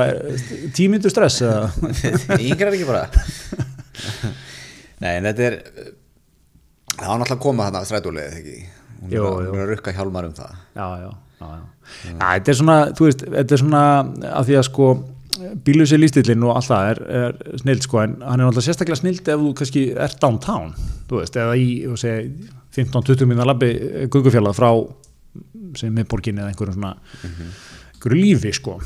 [0.77, 1.71] tímyndu stress eða.
[2.51, 3.07] yngrar ekki bara
[5.01, 5.59] nei, en þetta er
[7.01, 8.57] Það var náttúrulega að koma þarna ekki?
[8.61, 9.21] Er að- jú.
[9.25, 10.57] hún er að rukka Hjálmar um það.
[10.77, 11.11] já, já,
[11.41, 11.63] já, já.
[12.11, 13.83] já þetta er svona, þú veist, þetta er svona
[14.37, 14.89] að því að sko
[15.67, 19.31] bílusi lístillin og allt það er, er snild sko en hann er náttúrulega sérstaklega snild
[19.35, 20.73] ef þú kannski ert downtown,
[21.11, 23.73] þú veist, eða í þú segi, 15-20 minna labbi
[24.13, 24.71] gungufjallað frá
[25.79, 28.79] sem miðborginni eða einhverjum svona einhverju lífi sko.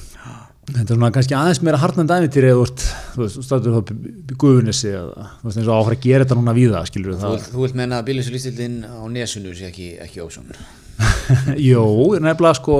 [0.64, 2.68] Þetta er svona kannski aðeins meira harnandi æfintýri eða
[3.12, 3.90] þú veist, stættur þá
[4.32, 7.20] í guðunissi eða, þú veist, eins og áfra að gera þetta núna víða, skilur þú,
[7.20, 7.34] það?
[7.36, 10.48] vilt- þú vilt menna að bílis lýstildin á nesunu sé ekki, ekki ósson
[11.68, 11.84] Jó,
[12.22, 12.78] nefnilega sko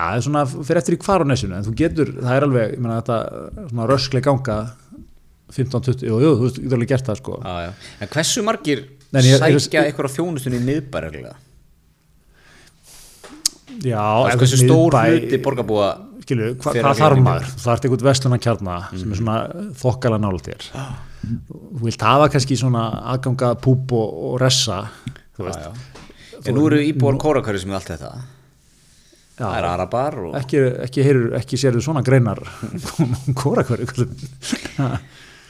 [0.00, 2.46] já, það er svona fyrir eftir í hvar á nesinu en þú getur, það er
[2.48, 3.18] alveg, ég meina þetta
[3.70, 4.56] svona rösklega ganga
[5.50, 7.36] 15-20, jú, jú, þú veist, þú getur alveg gert það sko.
[7.44, 7.70] Já, já.
[8.00, 11.32] en hversu margir Nei, ég- ég- sækja eitthvað á þjónustunni niðbærilega
[13.80, 15.88] Já, Það er ef hversu stór hluti borgarbúa
[16.24, 17.46] skilu, hva, hvað að þarf maður?
[17.62, 19.36] Það ert einhvern vestlunarkjarna sem er svona
[19.80, 20.66] þokkala nála þér.
[21.30, 22.84] Þú vilt hafa kannski svona
[23.14, 24.82] aðganga púp og, og ressa
[25.38, 26.42] þú veist, já, já.
[26.44, 28.12] en nú eru íbúar kórakari sem er allt þetta
[29.40, 29.46] Já.
[29.46, 31.04] það er arabar og ekki, ekki,
[31.40, 32.42] ekki sérðu svona greinar
[33.40, 33.86] kórakvöru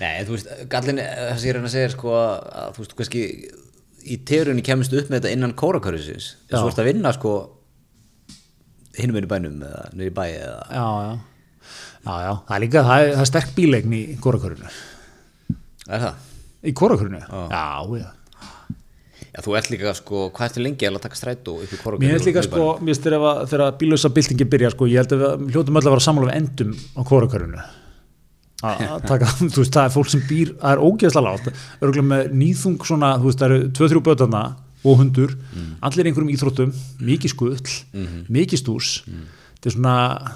[0.00, 2.84] Nei, en þú veist, gallin það sem ég er að segja er sko að þú
[2.84, 3.24] veist, kannski
[4.00, 6.60] í teorinni kemist upp með þetta innan kórakörðisins en Já.
[6.62, 7.32] svo ertu að vinna sko
[9.00, 11.10] hinum einu bænum eða í bæi eða já, já.
[12.06, 14.70] já, já, það er líka það er, það er sterk bílegn í kórakvörunu
[15.90, 16.24] er það?
[16.62, 17.60] í kórakvörunu, já, já
[18.00, 18.14] Já,
[19.46, 22.00] þú ert líka sko, hvað ertu lengi að taka strætó upp í kórakörðu?
[22.02, 25.22] Mér finnst líka sko, mér þegar, að- þegar bílösa byltingi byrja sko, ég held að
[25.44, 27.00] við hljótum öll að vera sammála við endum á
[29.08, 32.74] taka, þú veist, það er fólk sem býr það er ógeðslega látt, örgulega með nýþung
[32.84, 34.42] svona, þú veist, það eru 2-3 bötana
[34.84, 35.32] og hundur
[35.84, 36.74] allir í einhverjum íþróttum,
[37.04, 37.56] mikið skull
[38.32, 38.90] mikið stús.
[39.60, 39.94] Þetta er svona,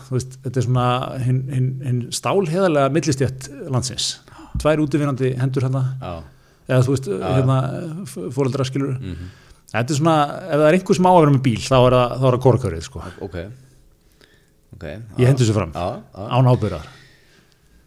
[0.09, 0.87] þú veist, þetta er svona
[1.25, 4.09] hinn hin, hin stálheðalega millistjætt landsins,
[4.61, 6.13] tvær útivinnandi hendur hérna, Já,
[6.69, 7.59] eða þú veist hérna,
[8.35, 8.97] fóreldra skilur
[9.75, 10.17] þetta er svona,
[10.49, 12.85] ef það er einhver sem á að vera með bíl þá er það, það korkörið
[12.89, 13.07] sko.
[13.27, 13.39] ok.
[14.75, 16.93] Ok ég hendur sér fram, án ábyrðar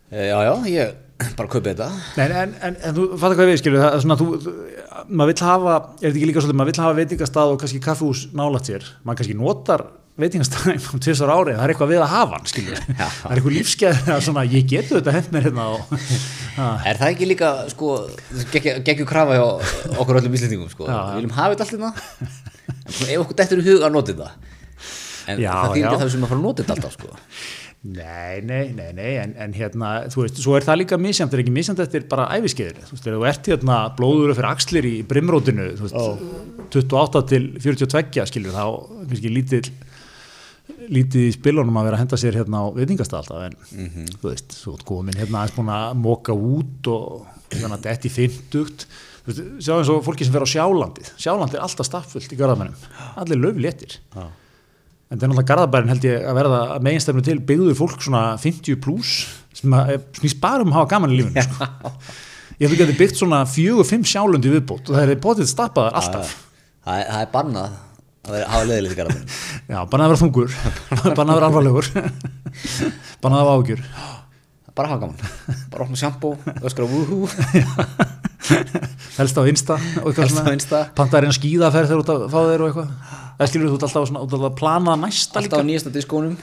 [0.08, 0.94] Eh, já, já, ég
[1.36, 1.88] bara kaupi þetta.
[2.16, 4.54] Nei, en, en, en þú fattar hvað við skilur það er svona, þú,
[5.10, 8.22] maður vill hafa er þetta ekki líka svolítið, maður vill hafa veitingastað og kannski kaffús
[8.38, 9.84] nálægt sér, maður kannski notar
[10.18, 13.56] veitingastað um tvisar árið, það er eitthvað við að hafa hann, skilur, það er eitthvað
[13.58, 15.94] lífskeið að svona, ég getu þetta hent mér hérna og,
[16.90, 17.94] Er það ekki líka, sko,
[18.58, 19.46] geggjum krafa hjá
[20.02, 20.88] okkur öllum íslendingum, sko?
[20.90, 20.98] Já.
[21.12, 21.92] Við viljum hafa þetta allt hérna.
[22.74, 24.56] En svona, ef okkur dettur í hug að nota þetta
[25.28, 25.88] En Já, það já.
[25.92, 27.18] að það sem að fara að nota þetta alltaf, sko.
[27.88, 31.44] Nei, nei, nei, nei en, en hérna, þú veist, svo er það líka misjæmt, er
[31.44, 34.94] ekki misjæmt eftir bara æfiskeiður þú veist, þegar þú ert hérna blóður fyrir axlir í
[35.08, 38.66] brimrótinu, þú veist, 28 til 42, skilur, þá
[39.12, 39.70] kannski lítill
[40.68, 44.56] lítið í spilunum að vera að henda sér hérna á veitingastað alltaf en þú veist,
[44.56, 48.86] svo komin hérna aðeins búin að moka út og þannig að þetta er fymtugt
[49.24, 51.14] þú veist, sjá eins og fólki sem fer á sjálandið.
[51.24, 52.76] Sjálandið er alltaf staffullt í garðamennum
[53.24, 54.28] allir löfléttir Já.
[54.28, 57.40] en er náttúrulega garðabærin held ég að verða að meginstefnu til.
[57.48, 59.16] Byggður fólk svona 50 pluss
[59.58, 61.72] sem að, eh, snýst bara um að hafa gaman í lífinu sko.
[62.60, 65.52] ég held ekki að þið byggt svona fjögur, fimm sjálundi viðbót og það er potið
[65.52, 66.36] stappaðar alltaf.
[66.88, 67.84] Það er, það er bannað
[68.28, 69.28] að hafa leðilegt í garðabænum
[69.74, 70.56] Já, bannað að vera þungur,
[71.18, 71.90] bannað að vera alvarlegur,
[73.24, 73.84] bannað að hafa ágjur.
[74.78, 77.24] Bara hafa gaman Bara opna sjampó, öskra wúhú
[79.18, 80.82] Helst á Insta og eitthvað Helst á Insta.
[80.98, 82.92] Panta er einn skíðaferð þegar ert að fá þeir og eitthvað.
[83.40, 86.38] Það skilur þú alltaf, svona, út að plana næsta Alltaf á nýjasta diskónum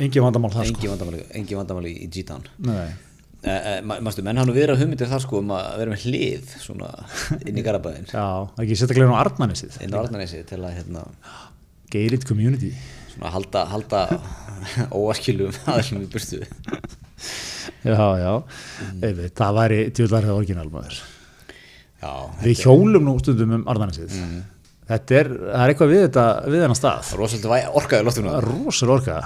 [0.00, 0.94] Engi vandamál það sko.
[0.94, 3.09] Engi engi vandamáli í G-Town Nei.
[3.40, 6.90] Eh, eh, Manstu, menn hann að hugmyndir þar sko um að vera með hlið svona
[7.48, 8.24] inn í garabæðin Já,
[8.60, 9.78] ekki sérstaklega á Arnmannisið.
[9.80, 11.04] inn á Arnarnesi til að hérna
[11.90, 12.74] Geirit community.
[13.14, 14.02] svona halda, halda
[15.00, 16.42] óaskilum aðeins í burtu
[17.80, 18.32] Já, já.
[19.00, 19.26] Mm.
[19.40, 20.96] Það væri tjóðlega það orginalmaður.
[22.00, 22.12] Já,
[22.44, 24.16] Við hjólum nú stundum um Arnmannisið.
[24.90, 27.04] Þetta er, það er eitthvað við þetta, við þennan stað.
[27.08, 29.18] það rosalega orkaði loftuna Það er rosalega orka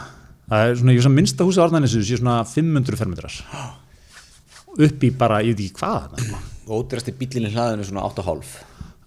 [0.45, 3.39] það er svona, ég sem minnsta húsi á Arnænisu sé svona 500 fermetrar
[4.79, 6.41] upp í bara, ég veit ekki hvað þarna.
[6.65, 8.55] og ódýrasti bílinn í hlaðinu svona 8,5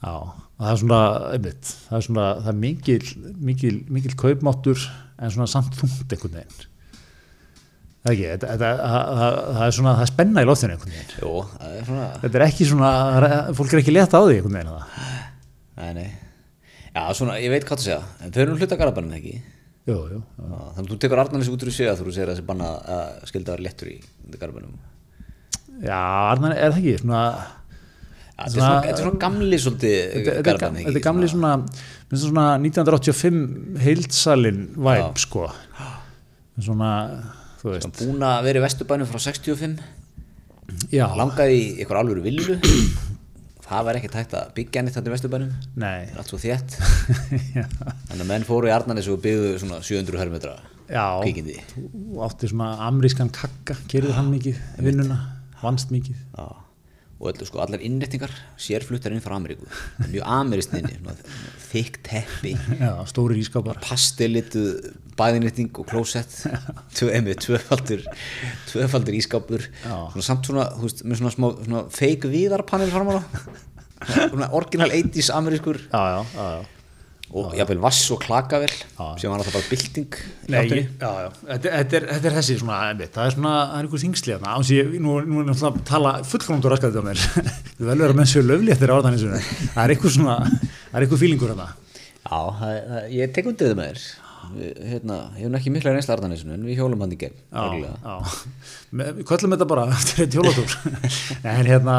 [0.03, 0.13] já,
[0.61, 1.01] það er svona
[1.33, 3.01] einmitt, það er svona, það er mikil
[3.49, 4.87] mikil, mikil kaupmáttur
[5.17, 6.65] en svona samt þungt einhvern veginn
[8.07, 10.95] það er ekki, þetta, það, það, það er svona, það er spenna í loftinu einhvern
[10.95, 14.19] veginn Jó, það er svona þetta er ekki svona, það fólk er ekki létt á
[14.21, 15.03] því einhvern veginn það.
[15.77, 16.09] Nei, nei
[16.97, 19.33] Já, svona, ég veit hvað það segja En þau eru nú hluta garabænum ekki
[19.87, 20.21] jú, jú.
[20.37, 22.69] Já, Þannig að þú tekur Arnarnesi út úr sig að þú segir að þessi banna
[22.95, 23.97] að skilda að vera léttur í
[24.37, 24.77] garabænum
[25.83, 26.01] já,
[26.31, 26.97] Arnæni er það ekki?
[27.03, 27.21] Svona
[28.37, 31.51] Þetta er svona, þetta er svona gamli svolítið þetta, þetta, er gamli svona,
[32.11, 35.47] svona 1985 heildsalinn væp sko.
[36.61, 36.89] Svona,
[37.63, 39.81] Búin að vera í vesturbænum frá 65
[40.93, 42.59] já, Langaði í eitthvað alvöru villu.
[43.67, 45.55] Það var ekkert hægt að byggja neitt þetta í vesturbænum.
[45.81, 46.05] Nei.
[46.13, 46.77] Allt svo þétt.
[48.07, 50.53] Þannig að menn fóru í Arnarnesi og byggðu svona 700 hermetra
[50.85, 51.17] já.
[51.25, 51.57] kvikindi.
[51.73, 55.19] Þú átti svona amrískan kakka kerður hann mikið vinnuna
[55.61, 56.17] vannst mikið.
[56.37, 56.47] Já,
[57.17, 59.65] og öllu sko allar innrettingar sérfluttar inn frá Ameríku.
[60.03, 60.99] Er mjög ameristinni,
[61.71, 62.53] þykk teppi.
[63.09, 64.67] Stóri ískápar pastellitu
[65.17, 66.35] bæðinretting og klósett.
[68.69, 69.97] Tvöfaldur ískápur Já.
[70.13, 73.19] svona samt svona, þú veist, með svona smá svona fake viðarpanel fram á.
[74.05, 75.81] Það svona original 80s amerískur.
[75.89, 76.76] Já, já, já
[77.35, 81.71] og jafnvel vass og klakavel sem var alltaf bara bylting í Nei, já, já, þetta,
[81.73, 84.69] þetta, er, þetta er þessi svona, einmitt, það er svona, það er einhver þingsli án
[84.71, 87.25] ég, nú, nú er náttúrulega að tala fullkomndur raskat þetta á mér,
[87.81, 89.41] við velum vera með sér löfléttir á þannig svona,
[89.73, 91.67] það er einhver svona, það er einhver fílingur þarna,
[92.27, 94.07] Já, það, það, ég tek undir það með þér
[94.55, 97.35] Við, hérna, ég hef nú ekki mikla reynsla Arnarnesinu en við hjólum hann í gegn
[99.27, 100.75] köllum þetta bara eftir eitt hjólatúr,
[101.53, 101.97] en hérna,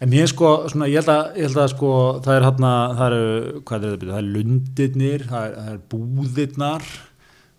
[0.00, 1.92] en mér sko, svona, ég held að, ég held að sko,
[2.26, 5.80] það er hérna, það eru, hvað er þetta, það er lundirnir, það er, það er
[5.94, 6.90] búðirnar,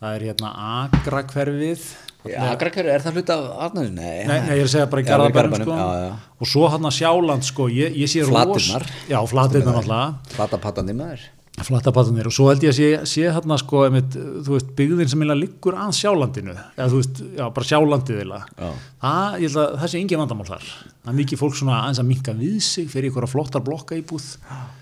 [0.03, 0.53] það er hérna
[0.84, 4.01] agrakverfið, Grækari, er það hluta af Arnarnesinu?
[4.01, 5.77] Nei, Nei, nei, ég er að segja bara í Garðabænum, sko.
[6.43, 8.84] og svo hann að Sjáland sko, ég, ég sé Flatirnar.
[9.07, 11.15] Já, flatirnar náttúrulega
[11.68, 15.12] Flatapatunir og svo held ég að sé, sé hann að sko, einmitt, þú veist, byggðin
[15.12, 18.34] sem liggur að Sjálandinu, eða þú veist, já, bara Sjálandið.
[18.34, 18.70] Já.
[19.03, 20.68] Það, ég held að það sé engin vandamál þar.
[20.89, 24.28] Það er mikið fólk svona aðeins að minka við sig fyrir ykkur flottar blokka íbúð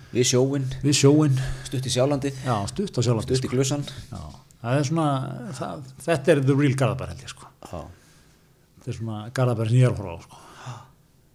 [0.08, 3.40] Við sjóin, við sjóin, stutt í sjálandið já, stutt á Sjálandið.
[3.42, 4.22] Stutt í glusan Já,
[4.62, 5.08] það er svona,
[5.58, 7.50] það, þetta er the real Garðabær held ég sko.
[7.68, 7.82] Já,
[8.78, 10.40] Þetta er svona Garðabær sem ég er að horfa á sko.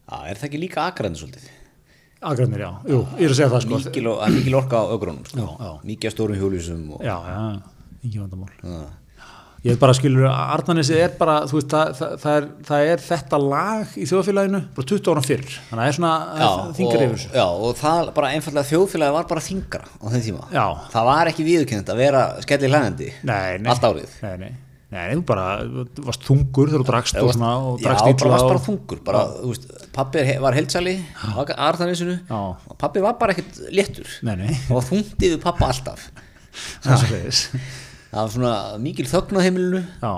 [0.09, 1.51] Já, er það ekki líka akraðin svolítið?
[2.23, 3.79] Agrænir, já, jú, ég er að segja það sko.
[3.83, 5.77] Mikil, er mikil orka á ögrunum sko.
[5.87, 7.39] Mikið stórum hjólísum og, já, já,
[8.07, 8.53] ekki vandamál.
[8.63, 8.83] Já.
[9.63, 13.39] ég veit bara skilur Arnanesi er bara veist, það, það, það, er, það er þetta
[13.43, 15.45] lag í þjóðfélaginu bara 20 ára fyrr.
[15.69, 17.31] Þannig að það er svona þingar yfir þessu.
[17.39, 20.49] já, og það bara einfallega þjóðfélagi var bara þingra á þeim tíma.
[20.51, 20.67] Já.
[20.97, 24.17] það var ekki viðurkennt að vera skelli hlæðandi nei, nei, allt árið.
[24.27, 24.53] Nei, nei,
[24.93, 25.47] nei, þú bara
[26.07, 28.65] varst þungur þegar þú drakst og, svona, og já, drakst bara illa varst og- bara
[28.67, 29.67] þungur bara, þú veist,
[29.97, 30.95] pappi var heilsali
[32.29, 32.41] Já.
[32.69, 34.09] og pappi var bara ekkert léttur.
[34.29, 34.53] Nei, nei.
[34.69, 36.11] og var þungtið við pappa alltaf.
[38.13, 39.79] Það var svona mikil þögn á heimilinu.
[40.03, 40.13] Já,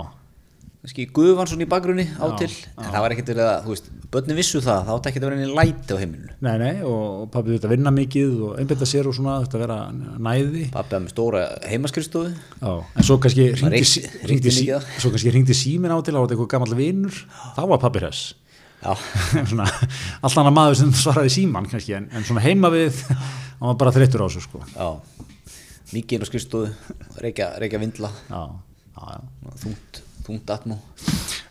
[0.85, 3.73] kannski gufan svona í bakgrunni á Já, til en það var ekkert verið að, þú
[3.73, 6.75] veist, börnin vissu það það átti ekkert að vera einu læti á heimilinu nei, nei
[6.85, 9.79] og pabbi þetta vinna mikið og einbetta sér og svona þetta vera
[10.29, 10.67] næði.
[10.75, 12.31] Pappi var með stóra heimaskristofu
[12.69, 14.69] en svo kannski ringdi, sí-
[15.01, 17.17] svo kannski ringdi símin á til á eitthvað gammal vinur,
[17.57, 18.35] þá var pabbi hress.
[19.49, 19.65] Svona,
[20.21, 23.93] allt annað maður sem svaraði síman kannski, en, en svona heima við hann var bara
[23.97, 24.61] þreyttur á þessu sko.
[24.75, 24.91] Já.
[25.95, 26.69] Mikið inn á skristofu,
[27.25, 28.11] reykja, reykja vindla.
[28.29, 28.43] Já,
[28.99, 30.79] já, já, þungt, þungt atmú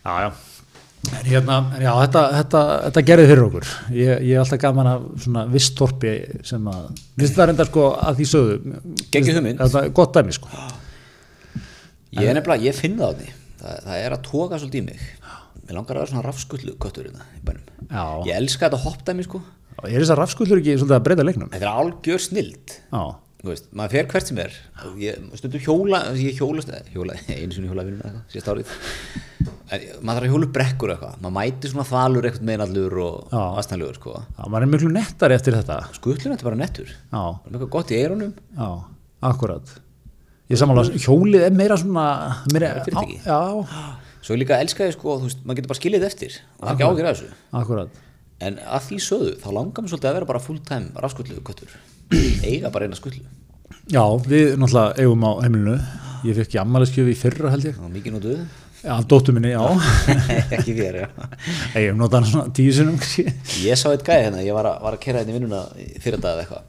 [0.04, 0.32] já, já.
[1.04, 3.66] En hérna, já, þetta, þetta, þetta gerði fyrir okkur.
[3.92, 6.12] Ég, ég er alltaf gaman af svona visstorpi
[6.48, 6.86] sem að,
[7.20, 8.78] viðst það reyndar sko að því sögðu
[9.12, 9.60] Geggjuð hugmynd.
[9.60, 10.48] þetta er gott dæmi sko.
[12.14, 13.28] Ég er nefnilega, ég finn það á því.
[13.60, 15.04] Það, það er að toga svolítið í mig.
[15.64, 17.68] Mér langar að vera svona rafskullu köttur hérna í bænum.
[17.90, 18.04] Já.
[18.30, 19.42] ég elska þetta hoppdæmi sko.
[19.82, 21.52] Og er þessar rafskullur ekki svolítið að breyta leiknum?
[21.52, 22.74] Þetta er algjör snild.
[22.92, 23.04] Já,
[23.44, 24.54] Þú veist, maður fer hvert sem er.
[24.96, 28.70] Ég stundum hjóla, ég hjólast hjóla, einu sinni hjóla vinnuna eitthvað, síðast árið.
[29.74, 31.18] En maður þarf að hjóla brekkur eitthvað.
[31.20, 34.14] Maður mæti svona þvalur eitthvað meðnallur og aðstæðanlegur sko.
[34.24, 35.78] Já, maður er miklu nettari eftir þetta.
[35.98, 36.88] Skullun þetta bara nettur.
[36.88, 38.34] Já, það er eitthvað gott í eyrunum.
[38.56, 38.68] Já,
[39.34, 39.76] akkurat.
[40.48, 42.08] Ég samanlega, hjólið er meira svona
[42.54, 43.40] meira, á, Já,
[44.24, 46.40] svo ég líka elska ég sko, þú veist, maður getur bara skilið eftir.
[46.56, 47.40] Og það er ekki ágjör að þessu.
[47.60, 48.04] Akkurat.
[48.44, 51.76] En að því sögðu, þá langar mér svolítið að vera bara full time rafskullu köttur
[52.12, 53.22] eiga bara eina skullu.
[53.92, 55.78] Já, við náttúrulega eigum á heimilinu.
[56.24, 57.80] Ég fekk jammaliðskjöf í fyrra held ég.
[57.92, 58.44] Mikið notuð
[58.84, 59.62] Já, dóttu minni, já.
[60.58, 61.06] Ekki þér, já.
[61.72, 62.98] Ég hef notað hann svona tíu sinum.
[63.64, 65.60] Ég sá eitt gæði hérna, ég var að, var að kera hérna í vinnuna
[66.04, 66.66] fyrir dag eða eitthvað.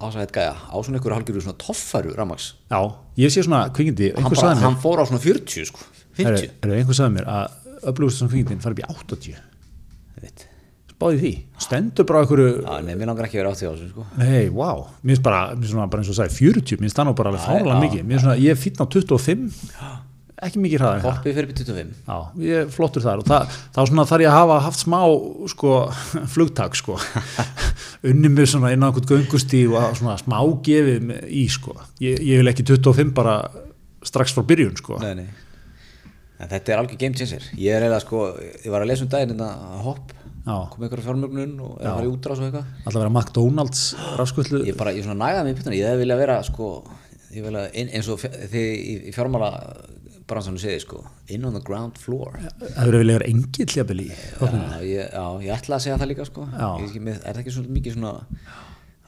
[0.00, 2.80] Ásá eitt gæja, á svona ykkur halgjörðu svona toffaru rafmaks Já,
[3.20, 5.84] ég sé svona kvikindi hann, bara, sagði mér hann fór á svona 40 sko.
[6.16, 10.24] 50 er, er, Einhver sagði mér að upplugust svona kvikindin fari upp í 80 Ég
[10.24, 10.47] veit.
[10.98, 11.28] Spáði því,
[11.62, 14.06] stendur bara einhverju Já, nei, mér langar ekki að vera átti á þessu sko.
[14.18, 14.70] Nei, vá,
[15.06, 17.76] mér finnst bara, bara eins og sagði 40, mér finnst það nú bara alveg fárlega
[17.84, 18.14] mikið.
[18.18, 19.60] Svona, ég er fýtn á 25
[20.38, 22.18] Ekki mikið hraðar Hoppið fyrir upp í 25 Já,
[22.48, 23.80] ég er flottur þar og það, þá
[24.10, 24.98] þarf ég að hafa haft smá
[25.54, 25.72] sko,
[26.34, 26.98] flugtak sko.
[28.10, 31.74] Unni mig inn á einhvern göngustí og að smá gefið í sko.
[32.02, 33.40] Ég, ég vil ekki 25 bara
[34.06, 34.98] strax frá byrjun sko.
[35.02, 35.28] Nei, nei.
[36.38, 37.50] Þetta er algjör game changer.
[37.58, 38.28] Ég eiginlega sko,
[38.62, 40.14] ég var að lesa um daginn hérna hopp
[40.48, 40.56] Já.
[40.72, 42.70] kom einhverja fjármögnun og er að fara í útrás og eitthvað?
[42.84, 43.82] Alltaf vera McDonalds
[44.18, 46.68] rafskullu Ég bara, ég svona nægaði mig í pittuna, ég hefði viljað vera sko,
[47.36, 49.50] ég vilja, ein, eins og þið í, fjármála
[50.28, 52.34] bransannu segið sko, in on the ground floor.
[52.60, 55.14] Það verður vilja vera engill jafnvel í já ég,
[55.46, 56.44] ég ætla að segja það líka sko.
[56.52, 56.68] Já.
[56.84, 58.12] ég, er það ekki svona mikið svona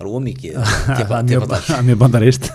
[0.01, 0.55] það er ómikið
[1.11, 2.49] það er mjög- bandarist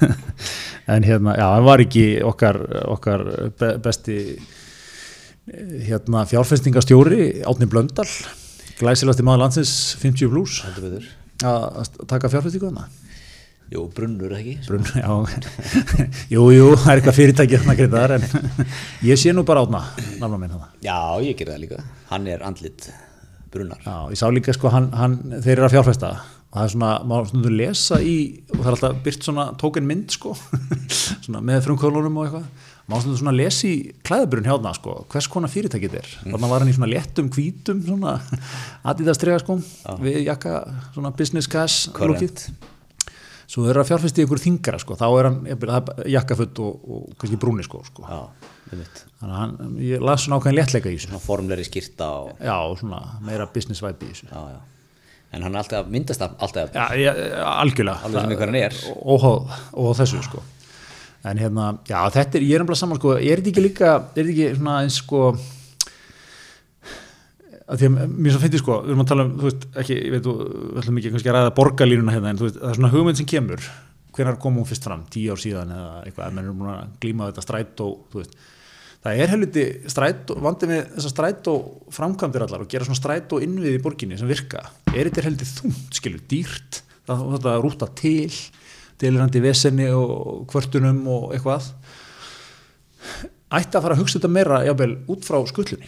[0.95, 2.59] en hérna, já, það var ekki okkar,
[2.95, 3.25] okkar
[3.59, 8.09] be, besti eh, hérna fjárfestingastjóri Átni Blöndal
[8.79, 11.09] glæsilasti maður landsins 50 plus heldur betur.
[11.45, 12.87] Að að taka fjárfestingu þarna
[13.73, 14.55] jú, brunnur ekki?
[14.67, 15.09] Brunn, já,
[16.33, 18.27] jú, jú, það er eitthvað fyrirtæki þarna greiðar en
[19.09, 19.81] ég sé nú bara átna
[20.21, 20.69] nafna minn þarna.
[20.85, 22.87] Já, ég ger það líka, hann er andlit
[23.53, 23.81] brunnar.
[23.85, 26.13] Já, ég sá líka sko, hann, hann, þeir eru að fjárfesta.
[26.51, 28.15] Og það er svona, maður stundum lesa í
[28.51, 30.35] og það er alltaf byrt svona tóken mynd sko,
[31.25, 35.49] svona með frumkvölunum og eitthvað, maður svona lesa í klæðaburinn hjá þarna sko, hvers konar
[35.49, 38.15] fyrirtæki þetta er, þannig var hann í svona léttum hvítum svona
[38.91, 39.55] Adidas trega sko
[40.03, 40.59] við jakka,
[40.93, 42.43] svona business cash lúkið,
[43.49, 46.61] svo þeir eru að fjárfesta í einhver þingara sko, þá er hann það er jakkafutt
[46.65, 48.05] og, og kannski brúni sko, sko.
[48.05, 48.21] já,
[48.69, 51.09] þannig að hann, ég las svona ákveðin léttleika í þessu.
[51.11, 54.29] Svona formleri skýrta og já, svona meira business vibe í þessu.
[54.29, 54.63] Já, já.
[55.35, 57.17] En hann er alltaf, myndast af- alltaf Já, ég,
[57.49, 58.05] algjörlega.
[58.07, 58.77] Alveg sem hver hann er.
[59.05, 60.41] Óháð þessu sko
[61.25, 64.19] En hérna, já þetta er, ég er nefnilega saman sko, er þetta ekki líka, er
[64.19, 65.21] þetta ekki svona eins sko
[67.65, 69.95] að því að mér svo finnst sko, við erum að tala um, þú veist, ekki,
[69.97, 72.79] ég veit, við ætlum ekki kannski að ræða borgarlínuna hérna, en þú veist, það er
[72.79, 73.69] svona hugmynd sem kemur,
[74.15, 77.29] hvenær kom hún fyrst fram, tíu ár síðan eða eitthvað, ef menn erum að glíma
[77.31, 78.35] þetta stræt og, þú veist,
[79.05, 79.65] það er helviti
[79.95, 83.79] stræt og, vandið við þessa stræt og framkvæmdir allar og gera svona stræt og innvið
[83.79, 84.61] í borginni sem virka,
[84.93, 88.29] er þetta helviti þungt, skilur, dýrt, það er þetta að rúta til,
[89.01, 91.67] delirandi vesenni og kvörtunum og eitthvað,
[93.55, 95.87] ætti að fara að hugsa þetta meira, jábel, út frá skullunni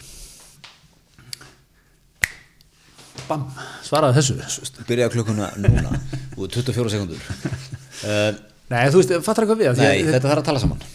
[3.28, 3.42] bam,
[3.84, 5.90] svaraði þessu byrjaði klukkuna núna
[6.38, 8.30] og 24 sekundur uh,
[8.72, 10.80] Nei, þú veist, fattar eitthvað við Nei, að- þetta þarf að tala saman.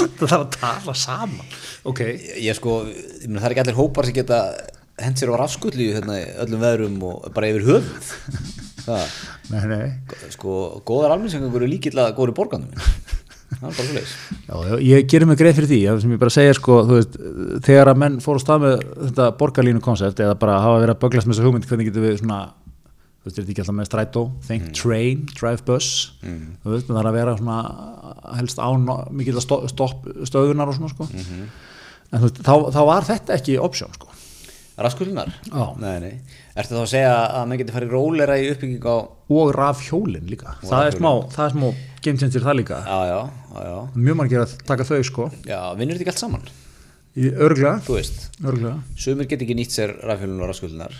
[0.00, 1.48] Þetta þarf að tala saman.
[1.90, 1.98] Ok,
[2.38, 4.38] Ég sko, ég meina, það er ekki allir hópar sem geta
[5.02, 8.12] hent sér á rafskulli hérna, öllum veðrum og bara yfir höfuð.
[8.86, 9.18] Það,
[9.50, 9.88] nei, nei.
[10.34, 12.92] Sko, góðar almenninsengur eru líkilega góður í borgandum.
[13.50, 14.12] Það er bara svo leis
[14.46, 17.16] Já, ég gerir mig greið fyrir því, sem ég bara segja sko, veist,
[17.66, 21.00] þegar að menn fóru á stað með þetta borgarlínu koncept eða bara hafa verið að
[21.02, 22.38] böglast með þessa hugmynd, hvernig getum við svona
[23.20, 24.22] þú veist, er þetta ekki alltaf með strætó?
[24.46, 25.90] Think train, drive bus
[26.22, 27.58] þú veist, það er að vera svona
[28.38, 28.86] helst án
[29.18, 31.10] mikið stopp, stöðunar og svona sko.
[31.10, 34.14] En þú veist, þá, þá var þetta ekki option sko
[34.80, 35.30] Rafskullinar?
[35.46, 35.64] Já.
[35.82, 36.14] Nei, nei.
[36.58, 38.96] Ertu þá að segja að maður geti farið rólera í uppbygging á
[39.30, 41.68] og raf hjólin líka, það er smá það er smá
[42.00, 42.80] game changer það líka.
[42.88, 43.20] Já, já,
[43.68, 45.28] já, mjög margir að taka þau sko.
[45.44, 46.50] Já, vinnur þetta ekki allt saman?
[47.18, 50.94] í örglega, Þú veist, örglega sumir get ekki nýtt sér rafhjólun og rafskullinar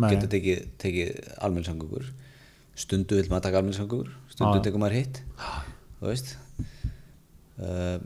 [0.00, 0.06] Nei.
[0.14, 1.10] Geta tekið, tekið
[1.44, 2.06] almenningssangugur
[2.80, 4.62] Stundu vil maður taka almenningssangugur Stundu Já.
[4.64, 5.18] tekur maður hitt.
[6.00, 6.30] Þú veist.
[7.60, 7.98] Uh,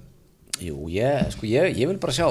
[0.63, 2.27] Jú, ég, sko, ég, ég vil bara sjá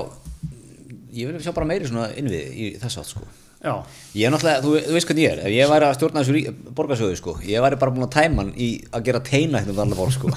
[1.14, 3.26] Ég vil sjá bara meiri svona innvið í þess átt sko.
[3.64, 3.74] Já,
[4.18, 6.72] Ég er náttúrulega, þú, þú veist hvernig ég er, ef ég væri að stjórna þessu
[6.76, 9.80] borgarsjóði sko, ég væri bara búin að tæma hann í að gera teina hérna um
[9.86, 10.32] allar borg sko.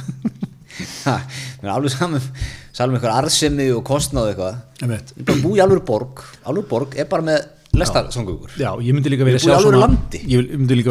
[1.58, 2.28] Mér er alveg saman,
[2.76, 4.60] saman eitthvað arðsemi og kostnað og eitthvað.
[5.18, 8.54] ég bara að búa í alveg borg, alveg borg er bara með lestarsangugur.
[8.60, 9.26] Já, ég myndi líka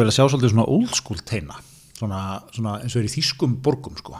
[0.02, 1.56] erum búin sjá svona old school teina
[1.96, 2.22] svona,
[2.54, 4.18] svona eins og er í þýskum borgum sko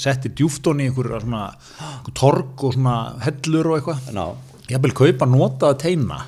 [0.00, 5.28] setti djúftón í einhverja svona einhver torg og svona hellur og eitthvað ég vil kaupa
[5.28, 6.22] notaða teina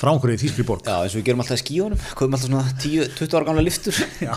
[0.00, 2.48] frá einhverju í þýskri borg já, eins og við gerum alltaf í skíunum, komum alltaf
[2.48, 3.98] svona 10-20 ára gamla liftur.
[4.24, 4.32] Já.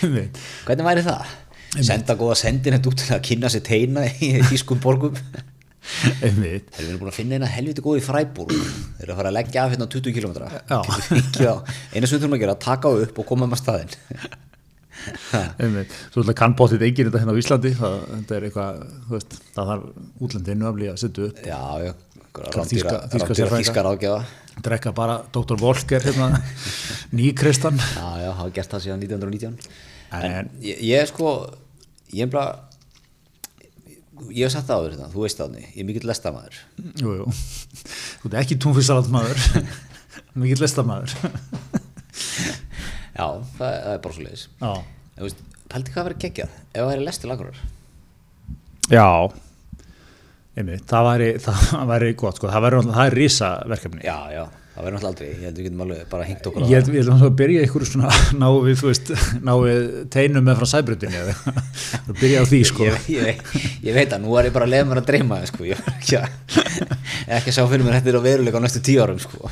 [0.66, 1.34] Hvernig væri það?
[1.84, 5.18] Senda góða sendin hérna út til að kynna sér teina í þýskum borgum.
[6.42, 6.70] Veit.
[6.74, 9.36] Þeir eru búin að finna eina helviti góð í Fræbúr Þeir eru að fara að
[9.38, 10.32] leggja af hérna 20 km.
[11.94, 13.94] Eina sem við þurfum að gera, taka upp og koma með staðinn
[15.60, 15.92] Ég veit.
[16.10, 19.36] Svo ætla kann bóttið enginn þetta hérna á Íslandi það, þetta er eitthvað, þú veist,
[19.54, 21.92] það þarf útlendinu að að setja upp Já, já
[22.36, 23.60] sérfræðinga.
[23.60, 24.20] þískar ágjafa
[24.66, 25.56] drekka bara Dr.
[25.60, 26.40] Volker hérna,
[27.16, 29.56] nýkristan Já, já, hafa gert það síðan 1919
[30.16, 31.36] En, En- ég, ég sko
[32.14, 32.46] Ég er bara
[34.32, 36.60] Ég hef sagt það áður þetta, þú veist það Ég er mikill lestamæður
[37.02, 37.26] Jú, jú.
[38.22, 39.42] Þú ert ekki túnfisalatmaður,
[40.40, 41.16] mikill listamaður.
[43.16, 43.26] Já,
[43.58, 44.46] það, er bara svo leiðis
[45.66, 47.64] pældi hvað að vera geggjað Ef það væri lestil akkurar
[48.86, 49.06] Já.
[50.56, 52.48] Einmitt, það væri, það væri gott, sko.
[52.52, 54.04] það væri, það er risa verkefni.
[54.06, 54.44] Já, já,
[54.76, 56.88] það verður náttúrulega aldrei Ég held við getum alveg bara hengt okkur á Ég held,
[56.92, 58.10] ég held að byrja ykkur svona,
[58.42, 59.12] ná við, þú veist,
[59.46, 59.80] ná við
[60.12, 61.56] teinum með frá sæbrutinu eða eitthvað.
[62.20, 62.86] Byrja á því, sko.
[62.86, 63.40] ég, ég,
[63.88, 65.60] ég veit að nú er ég bara að leiða mér að dreyma sko.
[65.66, 66.28] ég er ekki að,
[67.38, 69.50] að sjá fyrir mér þetta er á veruleika á næstu tíu árum sko.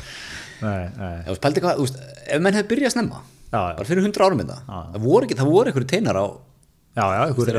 [0.61, 1.15] Nei, nei.
[1.27, 3.19] Þú spældi hvað, þú veist, ef menn hefði byrjað snemma
[3.51, 3.75] Já, já.
[3.75, 6.25] bara fyrir hundra árum þetta það voru, ekki, það voru einhverju teinar á
[6.95, 7.49] Já, já, ykkur,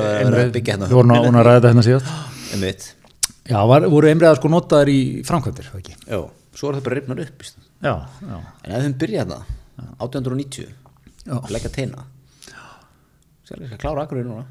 [6.56, 7.40] Er svo er það bara rifnar upp.
[7.84, 7.94] Já,
[8.24, 8.36] já.
[8.64, 9.42] en ef þeim byrjað það
[10.00, 10.72] 1890
[11.26, 11.34] Já.
[11.36, 12.00] að leggja teina
[13.46, 14.46] sér er ekki að klára akkurir núna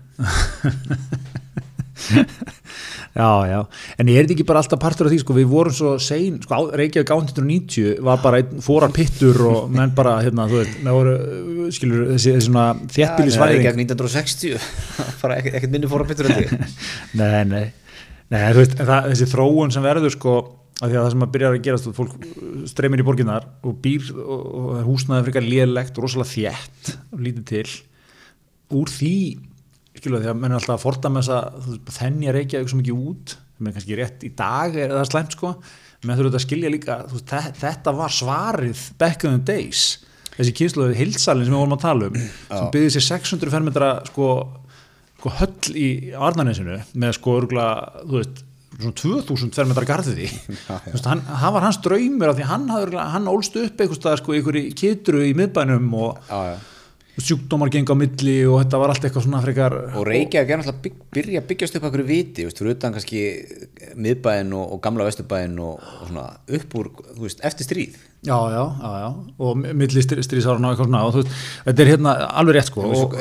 [3.15, 3.59] Já, já,
[3.95, 6.51] en er þetta ekki bara alltaf partur af því, sko, við vorum svo sein, sko,
[6.59, 11.69] á- Reykjavík 1890 var bara fórar pittur og menn bara, hérna, þú veit, voru, uh,
[11.73, 13.63] skilur, þessi, þessi svona er þéttbílisvæðing.
[13.71, 14.59] ekki 1960
[15.23, 16.59] bara ekkert minni fóra betur en því
[17.21, 17.63] Nei, nei,
[18.35, 20.35] nei, þú veist, það, þessi þróun sem verður, sko,
[20.81, 22.15] að því að það sem að byrja að gerast, fólk
[22.71, 26.89] streymir í borginnar og býr og, og það er húsnaði frekar lélegt og rosalega þétt
[27.15, 27.75] og lítið til,
[28.75, 29.13] úr því,
[30.01, 33.35] skilur því að menn er alltaf að fordama þess að þennja reykja eitthvað mikið út
[33.55, 35.53] sem er kannski rétt í dag er það slæmt sko.
[36.05, 39.83] Menn þurfa þetta að skilja líka veist, þe- þetta var svarið back in the days.
[40.35, 44.27] Þessi kynsluði hilsalinn sem við vorum að tala um sem byggði sér 600 fermetra sko,
[45.21, 45.87] sko höll í
[46.19, 47.69] Arnanesinu með sko örgla
[48.03, 48.43] þú veist
[48.79, 50.29] svona 2000 fermetra garðiði
[50.85, 52.69] Þú veist, hann, hann var hans draumur af því hann,
[53.15, 56.55] hann ólst upp eitthvað sko í kitru í miðbænum og já, já.
[57.29, 60.83] sjúkdómar geng á milli og þetta var allt eitthvað svona frekar og Reykjavík er náttúrulega
[60.87, 63.23] bygg, byrja að byggjast upp einhverju viti, veist, fyrir utan kannski
[63.95, 66.27] miðbæinn og, og gamla vesturbæinn og, og svona
[66.59, 67.95] upp úr, þú veist, eftir stríð.
[68.25, 69.09] Já, já, já, já,
[69.45, 72.87] og milli stríðsárun og eitthvað svona, og þú veist, þetta er hérna alveg rétt sko,
[72.89, 73.19] og,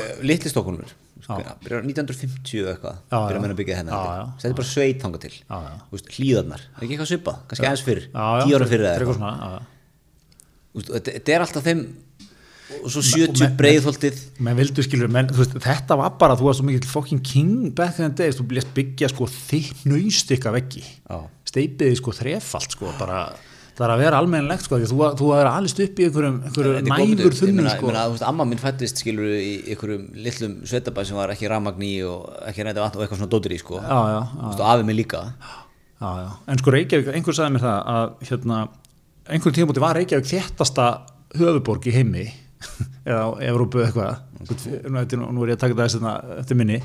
[1.25, 5.23] stokkunur byrjar 1950 eða eitthvað byrjar menn að byggja þennan þetta er bara sveit þangað
[5.25, 5.35] til.
[5.49, 7.39] Þú veist, hlíðarnar, er ekki eitthvað svipað?
[7.51, 8.89] Kannski aðeins fyrr, tíu ára fyrr
[10.75, 11.85] þetta er alltaf þeim
[12.81, 14.21] og svo 70 breiðholtið.
[14.43, 17.99] menn vildu skilur, menn, veist, þetta var bara þú varst svo mikill fucking king back
[18.01, 20.83] in the days, þú lést byggja sko þitt nöystikka veggi.
[21.49, 23.27] Steipiði sko þrefalt sko bara
[23.75, 26.85] það er að vera almennilegt sko þú, þú er alist upp í einhverjum, einhverjum er
[27.11, 28.25] næfur meina- sko.
[28.29, 32.63] amma mín fættist skilur í einhverjum litlum svetabæ sem var ekki ramagn í og ekki
[32.69, 33.81] reynda vatn og eitthvað svona dótur í sko.
[34.55, 35.25] Og afi mig líka.
[36.01, 36.31] Já, já.
[36.49, 38.69] en sko Reykjavík, einhver sagði mér það að hérna,
[39.31, 40.87] einhvern tímabúti var Reykjavík þéttasta
[41.39, 42.25] höfuborg í heimi
[43.09, 44.19] eða á Evrópu eitthvað.
[44.45, 46.79] Nú, þetta er nú- nú er ég að taka það hérna eftir minni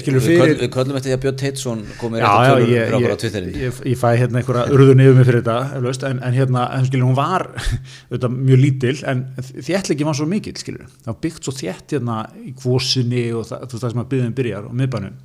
[0.00, 3.14] skilur fyrir Við köllum eftir því að Björn Teitsson komið rétt já, tölur okkur á
[3.14, 3.56] ég, Twitterin.
[3.62, 6.86] ég, ég fæ hérna einhverja urðun yfir mig fyrir þetta eflaust, en, en hérna, en
[6.88, 7.46] skilur, hún var
[8.10, 12.20] auðvitað, mjög lítil, en þéttleiki var svo mikill, skilur, það var byggt svo þétt hérna
[12.42, 15.20] í kvosinni og það, þú veist það sem að byggðum byrjar og miðbænum.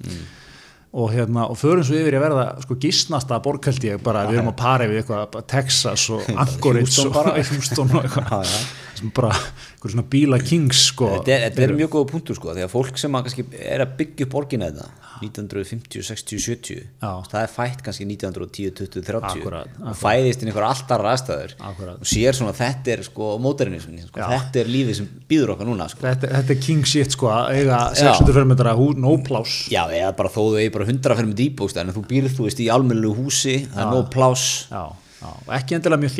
[0.98, 4.60] Og hérna, og förum svo yfir að verða sko gísnasta borghaldi bara, við erum að
[4.62, 7.18] pari við eitthvað, Texas og Anchorage og.
[7.52, 8.56] Houston og eitthvað
[8.98, 9.32] sem bara,
[9.74, 12.74] eitthvað svona bíla kings sko, Þetta er, þetta er mjög góða punktur sko því að
[12.74, 17.12] fólk sem að er að byggja upp borgina þetta 1950, 60, 70 Já.
[17.32, 22.02] það er fætt kannski 1910, 20, 30 Akkurat, og fæðist inn einhver alltaf ræðstæður Akkurat.
[22.04, 24.22] og sér svona þetta er sko modernismin, sko.
[24.22, 26.04] Þetta er lífið sem býður okkar núna sko.
[26.06, 28.14] þetta, þetta er king shit sko, eiga Já.
[28.14, 31.42] 600 fermetra hú, no pláss Já, eða bara þó þú eigi bara 100 fyrir með
[31.42, 34.84] dýbókst en þú býrð þú veist í almennu húsi það er nóg pláss Já,
[35.22, 36.16] já, og ekki endilega mjög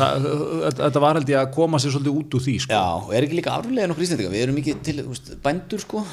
[0.00, 0.26] það,
[0.66, 2.72] þetta- var held ég að koma sér svolítið út úr því sko.
[2.74, 6.04] Já, og er ekki líka afrúlega nokkur íslendinga við erum ekki til veist, bændur sko.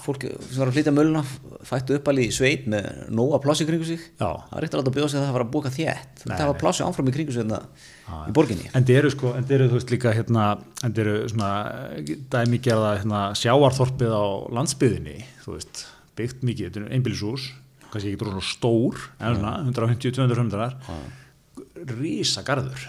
[0.00, 1.20] Fólk sem var að flytja möluna
[1.68, 4.00] fættu uppalí í sveit með nóga plássi kringu sig.
[4.16, 4.30] Já.
[4.48, 6.22] það er ekkert að bjóða sig að það var að búka þétt.
[6.24, 7.58] Það var plássi áfram í kringu sig hérna
[8.30, 8.70] í borginni.
[8.74, 10.46] en þeir eru sko, en þeir eru þú veist líka hérna,
[10.82, 11.50] en þeir eru svona
[12.32, 14.24] dæmigerða hérna, sjáarþorpið á
[14.56, 15.84] landsbyðinni, þú veist
[16.16, 17.50] byggt mikið, þetta einbýlishús
[17.90, 18.20] kannski ekki
[21.98, 22.86] rísa garður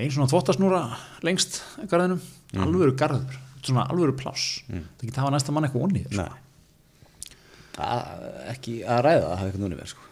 [0.00, 0.82] einn svona þvottasnúra
[1.26, 1.60] lengst
[1.90, 2.20] garðinum,
[2.56, 6.04] alvöru garður svona alvöru pláss, það geta hafa næsta mann eitthvað onni
[7.80, 10.08] að, ekki að ræða það hafa eitthvað núni verið sko.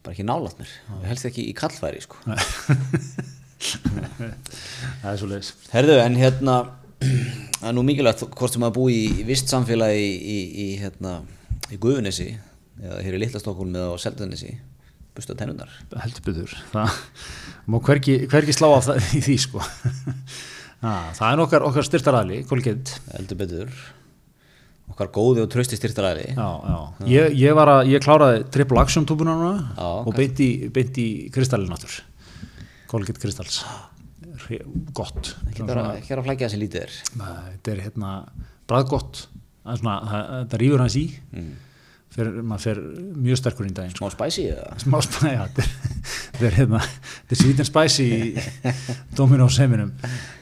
[0.00, 0.72] Bara ekki nálat mér,
[1.08, 2.20] helst ekki í kallfæri sko.
[5.00, 6.54] það er svo leiðis herðu en hérna
[7.60, 11.18] það er nú mikilvægt hvort sem að búi í, vist samfélagi í, í, í, hérna,
[11.68, 12.30] í Guðunesi
[12.80, 14.54] eða hér í Littastokkulum eða á Seldanesi
[15.16, 15.72] busta tennunar
[16.04, 16.98] heldur byggður það
[17.70, 19.62] má hvergi, hvergi slá af það í því sko.
[20.80, 22.94] Ah, það er okkar, okkar styrtaræli Colgate.
[23.12, 23.72] Heldur betur.
[24.88, 26.78] Okkar góði og trösti styrtaræði já, já.
[27.04, 30.48] Ég, ég ég kláraði triple action túbuna núna og beint í,
[31.34, 31.98] kristallin aftur.
[32.88, 33.60] Colgate Crystals
[34.96, 35.34] gott.
[35.52, 36.96] Ekki að flækja þessi lítið er.
[37.12, 38.14] Þetta er hérna
[38.70, 39.26] bræðgott
[39.68, 41.04] það það- rýfur hans í.
[41.36, 41.52] Mm.
[42.14, 42.80] Fer, maður fer
[43.24, 43.94] mjög sterkur í daginn.
[43.96, 44.76] Smá spæsi eða?
[44.82, 48.18] Smá spæði ja, þetta er- hérna þetta er and spicy í
[49.18, 49.92] Dominos heiminum.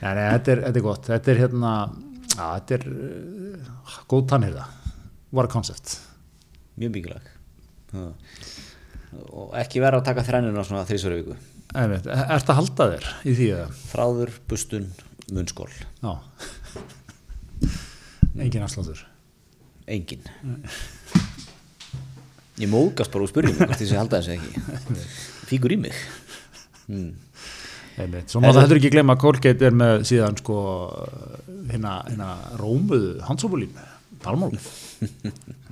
[0.03, 1.11] Ja, nei, þetta, er, þetta er gott.
[1.13, 1.73] Þetta er hérna
[2.37, 4.67] ja, þetta er uh, góð tannhyrða.
[5.35, 5.99] What a concept.
[6.79, 6.95] Mjög
[7.93, 8.07] Já.
[9.33, 11.37] og ekki vera að taka þrennuna svona þrísvöru viku.
[11.77, 14.87] Einmitt, er þetta að halda þér í því að þráður, bustun,
[15.37, 16.13] munnskól já.
[18.39, 19.01] Engin afsláttur
[19.89, 20.23] engin
[22.59, 25.07] ég móðgast bara og spurði mig hvort sé halda þessu ekki.
[25.49, 25.97] Fíkur í mig.
[26.89, 27.13] Mm.
[28.31, 30.59] Svo maður þetta ekki glemma að Colgate er með síðan sko
[31.71, 32.29] hérna, hérna
[32.61, 33.75] rómuðu handsópulín
[34.23, 34.69] palmolive.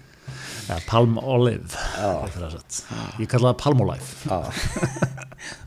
[0.66, 1.78] Ja, palmolive
[3.20, 4.08] ég kalla það palmolive.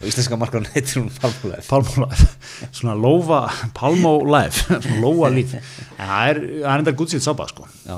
[0.02, 1.62] Og íslenska markaðan heitir hún Palmolive.
[1.70, 2.28] Palmolive,
[2.76, 3.40] svona lófa
[3.78, 4.50] palmolive,
[4.84, 5.54] svona lóa líf.
[5.96, 7.70] Það er, er enda gútsýtt sápa sko.
[7.86, 7.96] Já.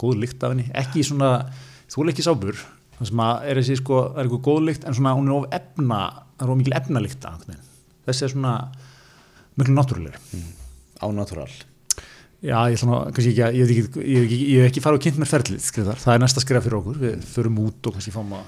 [0.00, 1.34] góð lykt af henni, ekki svona
[1.90, 2.60] þú er ekki sápur,
[2.98, 5.36] það sem að er þessi sko, það er eitthvað góð lykt en svona hún er
[5.38, 6.00] of efna,
[6.36, 7.26] það er of mikil efna lykt
[8.08, 8.54] þessi er svona
[9.60, 10.44] miklu náttúrulegri.
[11.00, 11.50] Á natural
[12.40, 12.78] Já, ég
[13.12, 13.68] kannski ekki, ég
[14.00, 16.78] ég ég hef ekki farið og kynnt mér ferlið, skriðar, það er næsta skrifa fyrir
[16.78, 18.46] okkur, við förum út og kannski fáum að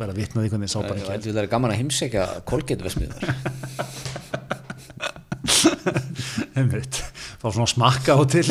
[0.00, 0.70] vera vitnaði hvernig
[1.04, 1.28] Það ekki.
[1.28, 3.22] er það gaman að heimsækja Colgate vesmiðar
[6.56, 7.02] Einmitt,
[7.42, 8.48] fá svona smakka á til,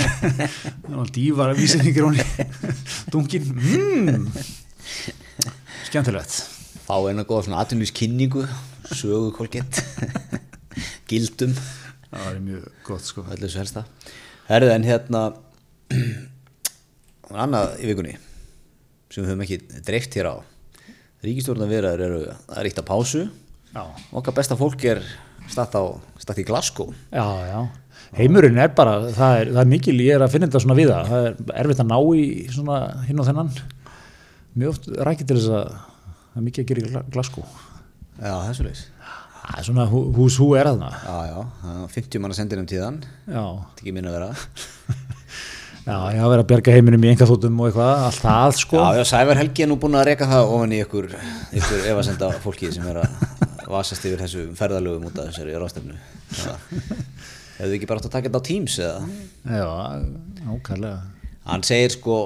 [1.16, 2.26] dývar vísendingir honni,
[3.14, 4.28] dungin, mmm,
[5.88, 6.40] skemmtilegt.
[6.88, 8.44] fá eina góða svona atvinnlýskynningu
[8.92, 9.84] sögu Colgate
[11.10, 11.54] gildum.
[12.10, 13.24] Það er mjög gott, sko.
[14.50, 15.22] Herðu en hérna
[17.44, 18.16] annað í vikunni
[19.14, 20.36] sem við höfum ekki dreift hér á.
[21.24, 23.24] Ríkistjórnar viðræður eru það er eitt að pásu.
[23.74, 23.84] Já,
[24.14, 25.02] okkar besta fólk er
[25.50, 25.84] statt, á,
[26.22, 26.92] statt í Glasgow.
[27.14, 27.60] Já, já.
[28.18, 30.92] Heimurinn er bara, það er, það er mikil, ég er að finna þetta svona við
[30.94, 33.52] það, er erfitt að ná í svona hinn og þennan,
[34.62, 37.48] mjög oft rækir til þess að það er mikið að gera í Gla- Glasgow.
[38.22, 38.84] Já, þessu leys
[39.44, 40.90] Það er svona hú- hús hú er þarna.
[41.04, 44.16] Já, já, það er 50 manna sendir um tíðan Já, þetta er ekki minna að
[44.20, 44.30] vera
[45.84, 48.78] Já, ég hafa verið að bjarga heiminum í engaþótum og eitthvað, allt það sko.
[48.80, 51.10] Já, já, Sævar Helgi er nú búin að reyka það ofan í ykkur,
[51.60, 55.98] ykkur efasenda fólki sem er að vasast yfir þessu ferðalögum út af þessari rástefnu.
[57.58, 59.00] Hefðu þið ekki bara átt að taka þetta á Teams eða?
[59.46, 59.68] Já,
[60.54, 61.00] ákvæmlega.
[61.48, 62.18] Hann segir sko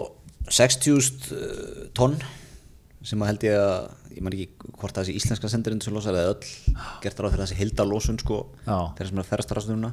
[0.48, 2.16] 60.000 tonn
[3.08, 6.16] sem að held ég að, ég man ekki hvort það þessi íslenska sendirinn sem losar
[6.18, 6.50] eða öll
[7.04, 8.78] gert ráð fyrir þessi hildalósun sko Já.
[8.98, 9.92] þeirra sem er að ferast rástefnuna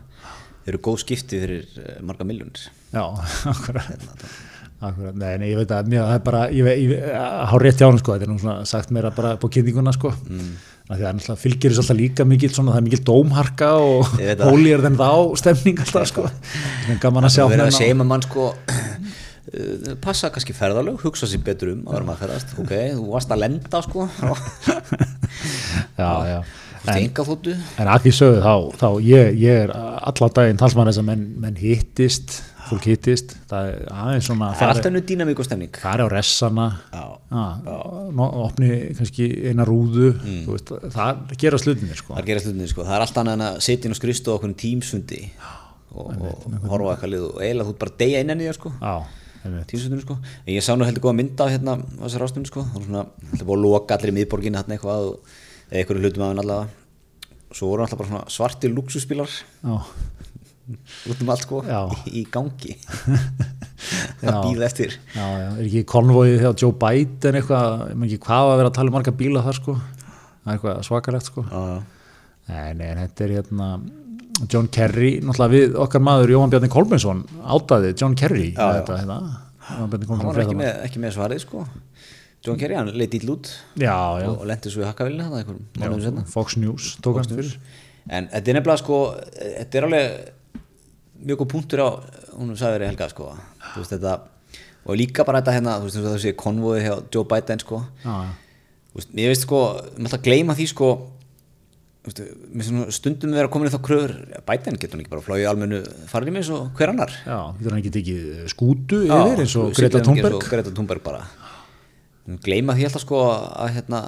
[0.65, 2.69] eru góð skipti fyrir eh, marga miljónir.
[2.95, 3.05] Já,
[3.53, 4.25] akkurat.
[4.83, 7.05] Akkurat, nei, nei, ég veit að mjög, það er bara, ég veit, ég
[7.51, 10.11] hár rétt hjá hann sko, þetta er nú svona sagt meira bara på kynningunna sko,
[10.13, 10.51] mm.
[10.91, 14.11] að því að náttúrulega fylgir þess alltaf líka mikil svona, það er mikil dómharka og
[14.19, 14.43] það.
[14.51, 15.09] hólýjar þenn þá
[15.41, 18.11] stemning alltaf sko, það er gaman að sjá Það verður að menn á- segja með
[18.11, 22.59] mann sko uh, passa kannski ferðalög, hugsa sér betur um að vera maður að ferðast,
[22.61, 24.09] ok, þú varst að lenda sko.
[25.95, 26.39] Já, já,
[27.15, 31.09] þóttu en að því sögðu þá, þá ég, ég er alla daginn talsmann þess að
[31.09, 32.37] menn, menn hittist,
[32.69, 35.77] fólk hittist, það er aðeins svona, það er alltaf nú dýnamík og stemning.
[35.83, 36.67] fari á ressana.
[37.35, 40.47] Opni kannski eina rúðu Mm.
[40.49, 42.15] veist, það gera slutinni sko.
[42.15, 44.55] það gerast hlutinni sko, það er alltaf annað að setja inn og skristu á okkur
[44.55, 45.21] tímsfundi
[45.95, 48.73] og, og horfa á eitthvað lið og eiginlega þú bara deyja innan í það sko.
[49.45, 52.63] Tímsfundinu sko, en ég sá nú heldur góða mynda á hérna á þessar ástunni sko,
[52.65, 55.19] það var svona heldur búið að loka allir í miðborginni hérna eitthvað og,
[55.69, 56.69] eða einhverju hlutum af henn allavega.
[57.55, 59.77] Svo voru alltaf bara svona svartir luxuspílar Já,
[61.11, 61.81] út um allt sko Já.
[62.09, 62.77] í, gangi.
[64.25, 64.31] Já.
[64.31, 64.95] að býða eftir.
[65.13, 68.71] Já, já, er ekki konvóið þegar Joe Biden eitthvað, ég maður ekki hvað að vera
[68.71, 71.45] að tala um marga bíla þar sko, það er eitthvað svakalegt sko.
[72.49, 73.69] nei, en þetta er hérna
[74.51, 77.23] John Kerry, náttúrulega við okkar maður Jóhann Bjarni Kolbensson
[77.55, 79.19] áttaði John Kerry þetta, hérna,
[79.69, 81.65] Jóhann Bjarni hann var ekki með, ekki með svarið sko.
[82.45, 83.51] John Kerry, hann leitt ítl út
[83.81, 84.97] og, lendi svo í það
[86.05, 87.55] setna Fox News tók hann fyrir.
[88.13, 88.99] En þetta er nefnilega sko
[89.39, 90.17] þetta er alveg
[91.23, 91.89] mjög góð punktur á
[92.35, 93.33] hún sagði verið helga sko.
[93.77, 94.15] Veist þetta
[94.85, 97.83] og líka bara þetta hérna þú veist eins og þessi konvóði hjá Joe Biden sko.
[98.05, 98.33] Já, já,
[98.95, 99.61] Þú veist, ég veist sko,
[99.99, 100.89] maður ætla að gleyma því sko
[102.05, 102.21] veist,
[102.99, 106.37] stundum vera komin í þá kröfur, ja, Biden getur hann ekki bara flóið almennu farið
[106.37, 107.15] með svo hver annar.
[107.25, 110.39] Já, getur hann ekki tekið skútu yfir eins og Greta eins Thunberg?
[110.39, 111.25] Og Greta Thunberg bara.
[112.45, 114.01] Gleyma því alltaf sko að hérna,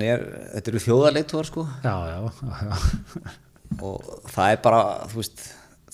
[0.00, 0.22] er,
[0.54, 1.66] þetta eru þjóðarleituar sko.
[1.84, 3.34] Já, já, já, já.
[3.84, 5.42] og það er bara, þú veist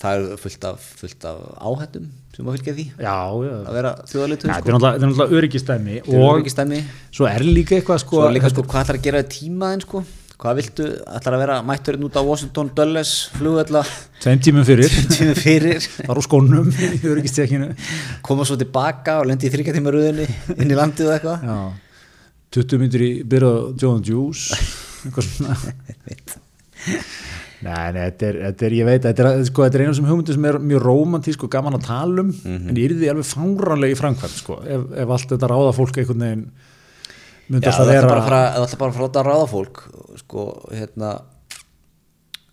[0.01, 1.37] það er fullt af, fullt af
[1.69, 3.15] áhættum sem að fylgja því Já,
[3.47, 3.55] já.
[3.63, 4.75] að vera Ja, þjóðarleitur þetta sko.
[4.75, 6.79] þetta er náttúrulega öryggistæmi og stemmi
[7.15, 10.03] svo er líka eitthvað sko, líka sko, hvað ætlar að gera í tímaðin sko?
[10.35, 10.85] Hvað viltu,
[11.15, 13.85] ætlar að vera mætturinn út á Washington Dulles flugvella
[14.19, 14.91] tveim tímum fyrir.
[15.15, 15.79] Tímum fyrir.
[16.03, 17.69] Þar á skónum í öryggistekinu.
[18.27, 20.27] Koma svo tilbaka og lendi í þryggja tíma röðinni
[20.59, 21.47] inn í landið og eitthvað.
[21.47, 21.55] Já,
[22.59, 24.59] 20 myndir í byrja John Juice.
[25.07, 25.55] Eitthvað svona
[27.63, 30.07] Nei, nei, þetta er, þetta er, ég veit, þetta er, sko, þetta er einu sem
[30.09, 33.29] hugmyndu sem er mjög rómantísk og gaman að tala um, en ég er því alveg
[33.29, 36.43] fáranlega í framkvæmt, sko, ef, ef allt þetta ráða fólk einhvern veginn
[37.45, 39.81] Já, myndast það að vera fara, það ætlar bara að fara að ráða fólk
[40.19, 41.13] sko, hérna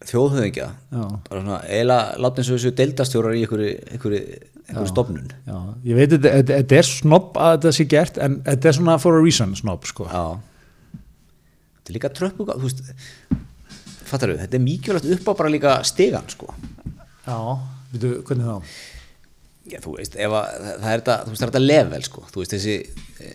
[0.09, 1.03] þjóðhöfingja Já.
[1.29, 4.23] bara svona, eiginlega láta eins og þessu deildastjórar í einhverju, einhverju,
[4.67, 5.31] einhverju stofnun.
[5.47, 8.99] Já, ég veit, þetta, þetta, er snobb að þetta sé gert, en þetta er svona
[9.03, 10.09] for a reason snobb, sko.
[10.11, 10.99] Já.
[11.79, 12.85] Þetta er líka tröppu þú veist,
[14.13, 16.53] fattar þetta er mikilvægt upp á bara líka stegan sko
[17.23, 17.37] Já,
[17.93, 18.75] veitu, hvernig þá?
[19.71, 20.33] Já, þú veist, að,
[20.83, 22.73] það er þetta, þú veist, það er þetta level, sko, þú veist, þessi,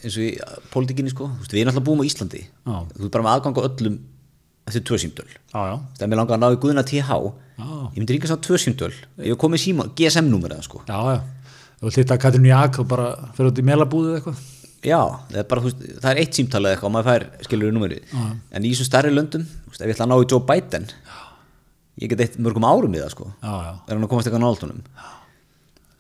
[0.02, 0.32] eins og í
[0.74, 2.74] pólitíkinni, sko, þú veist, við erum alltaf búum á Íslandi, Já.
[2.92, 3.96] þú veist, bara með aðgang á öllum
[4.68, 7.20] eftir tvö símdöl, Já, já, það er mér langar að ná í guðuna TH,
[7.62, 7.70] Já.
[7.96, 8.92] ég myndi ríka sá tvö símdöl,
[9.24, 11.22] ég hef komið síma, GSM-númerið, sko, já, já.
[11.78, 13.08] Þú vilt hitta Katrin Jak og bara
[13.38, 14.44] fyrir út í melabúðið eitthvað?
[14.88, 15.00] Já,
[15.32, 18.16] það er bara, veist, það er eitt símtalið eitthvað og maður fær, skilur við númerið,
[18.58, 20.88] en í þessum stærri löndum, veist, ef ég ætla að ná í Joe Biden,
[22.04, 23.72] ég get eitt mörgum árum í það, sko, Já, já.
[23.88, 24.82] er hann að komast eitthvað náltunum,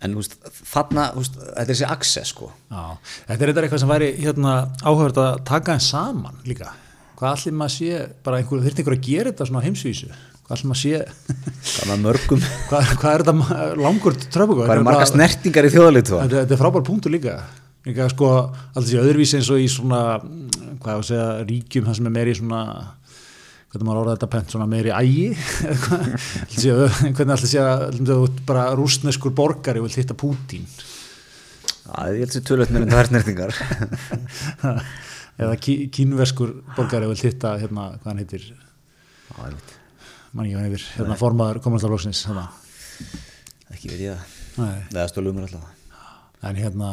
[0.08, 0.36] en, veist,
[0.72, 2.84] þarna, þetta er þessi access, sko, Já,
[3.30, 6.74] þetta er eitthvað sem væri hérna, áhugavert að taka þeim saman líka.
[7.18, 10.10] Hvað allir maður sé, bara einhver, þurfti einhver að gera þetta svona á heimsvísu?
[10.48, 14.62] Hvað allir maður sé, mörgum, hvað, hvað er þetta langur tröfbúk?
[14.62, 17.40] hvað er marga snertingar í þjóðalitu, Þetta, er frábær punktur líka.
[17.88, 18.30] Líka sko,
[18.76, 20.20] alltaf sé öðruvísi eins og í svona,
[20.82, 22.62] hvað ég að segja, ríkjum það sem er meiri svona,
[23.72, 25.28] hvernig maður orðað þetta pent, svona meiri ægi,
[26.74, 30.66] eða hvernig alltaf sé að bara rúsneskur borgari og vilt hitta Pútín.
[31.88, 33.56] Já, ég held tölvöld með það er snertingar
[35.46, 38.50] eða kí, kínverskur borgari vil hitta hérna, hvað hann heitir?
[38.52, 39.62] Ég mann
[40.34, 42.50] hvað hann heitir, hérna formaður kommunistarflóksins hérna.
[43.72, 44.36] ekki veit ég það.
[44.58, 45.74] Nei, Neða stólum mér alltaf
[46.46, 46.92] en hérna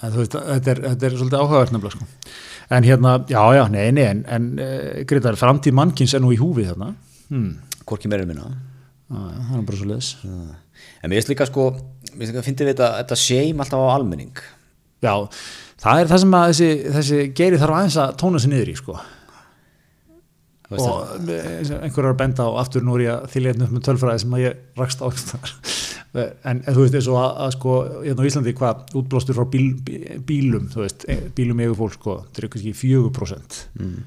[0.00, 2.34] en, þú veist, þetta, er, þetta er svolítið áhugavert nefnilega sko.
[2.76, 6.40] en hérna, já já, nei, nei en, en uh, Gretar, framtíð mannkins er nú í
[6.40, 6.92] húfi þarna
[7.30, 7.52] hmm.
[7.88, 8.50] Hvorki meira minna
[9.10, 12.66] það er bara svo leiðis en mér finnst líka sko mér finnst líka að fyndi
[12.66, 14.44] við þetta, þetta shame alltaf á almenning
[15.00, 15.14] Já,
[15.80, 18.76] það er það sem að þessi, þessi geiri þarf aðeins að tóna sér niður í
[18.78, 19.00] sko
[20.70, 23.86] og eins og einhver er að benda á aftur nú ég að einn upp með
[23.88, 25.08] tölfræði sem að ég rakst á.
[26.14, 29.44] En, en þú veist eins og að, að sko hérna á Íslandi hvað útblástur frá
[29.52, 34.00] bíl, bí- bílum þú veist, e- bílum eigu fólk sko þetta er kannski 4% mm.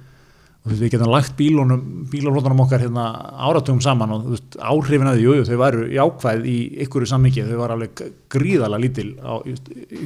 [0.64, 3.06] og þú veist við getum lagt bílunum bílaflótunum okkar hérna
[3.48, 7.08] áratugum saman og þú veist áhrifin að því, jú, jú, þau væru jákvæð í ykkur
[7.14, 8.04] sammikið, þau var alveg
[8.36, 9.34] gríðalega lítil á,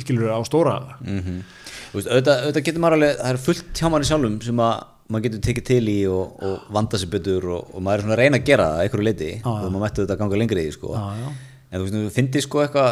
[0.04, 1.42] skilur á stóra mm
[1.88, 4.74] Þú veist, auðvitað, auðvitað getur maður alveg, það er fullt hjá manni sjálfum sem að
[5.08, 8.16] maður getur tekið til í og, og vanda sér betur og, og maður er svona
[8.18, 10.66] að reyna að gera það að einhverju leiti og maður mættu þetta að ganga lengri
[10.68, 10.92] í sko.
[10.98, 11.30] Já, já.
[11.68, 12.92] En þú veist, þú fyndi sko eitthvað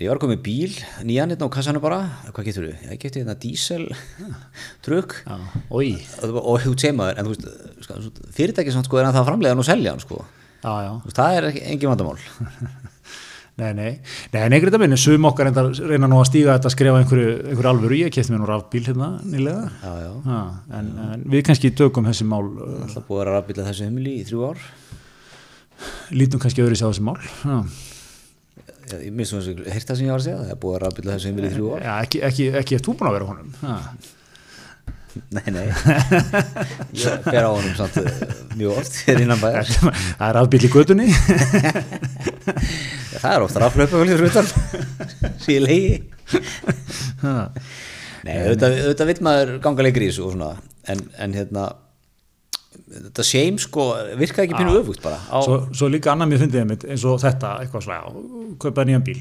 [0.00, 2.74] ég var með bíl, nýjan hérna á kassanum bara hvað getur þú?
[2.88, 3.88] Ég geti hérna dísel
[5.68, 5.90] oi,
[6.24, 7.98] og, og þú segir maður, en þú veist sko,
[8.36, 10.22] fyrirtæki samt sko er að það framlega hann og selja hann sko.
[10.60, 10.92] Já, já.
[11.04, 12.16] Veist, það er engin vandamál.
[13.60, 13.90] Nei, nei,
[14.32, 17.68] nei, nei, greita minni, sum okkar reyna nú að stíga þetta að skrifa einhverju, einhverju
[17.68, 20.38] alvöru, ég kefti mér nú rafbíl hérna nýlega, já, já, ha,
[20.78, 23.88] en, en við kannski tökum þessi mál, uh, alltaf búið að vera að rafbíla þessu
[23.90, 24.64] heimili í þrjú ár?
[26.14, 27.58] Lítum kannski öðru sér á þessi mál, já,
[28.94, 30.76] ég, ég minnst svona þessu, heyrst það sem ég var að segja það er búið
[30.76, 31.84] að rafbíla þessu heimili í þrjú ár.
[31.84, 33.76] Já ekki, ekki, ekki ef þú búin að vera honum, ha,
[35.36, 35.66] nei, nei.
[37.00, 38.22] Ég fer á honum samt eh,
[38.54, 39.70] mjög oft hér innan bæjar.
[39.74, 41.08] Það er rafbíl í gödunni,
[43.18, 44.50] það er ofta raflöpa vel fyrir utan.
[45.42, 45.94] Síðan legi.
[47.24, 47.36] Ha,
[48.20, 50.50] Nei, auðvitað, auðvitað vill maður ganga lengur í þessu
[50.90, 51.70] en, en hérna
[52.90, 53.84] þetta shame sko
[54.18, 57.20] virkaði ekki pínu öfugt bara á, svo, svo líka annað mér fyndið einmitt eins og
[57.22, 59.20] þetta, eitthvað svona, já, kaupa nýjan bíl,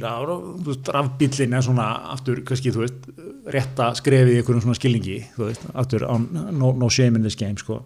[0.89, 3.07] rafbílinn er svona aftur, kannski, þú veist,
[3.53, 7.37] rétta skrefið í einhverjum svona skilningi, þú veist, aftur, á, no, no shame in this
[7.39, 7.83] game, sko,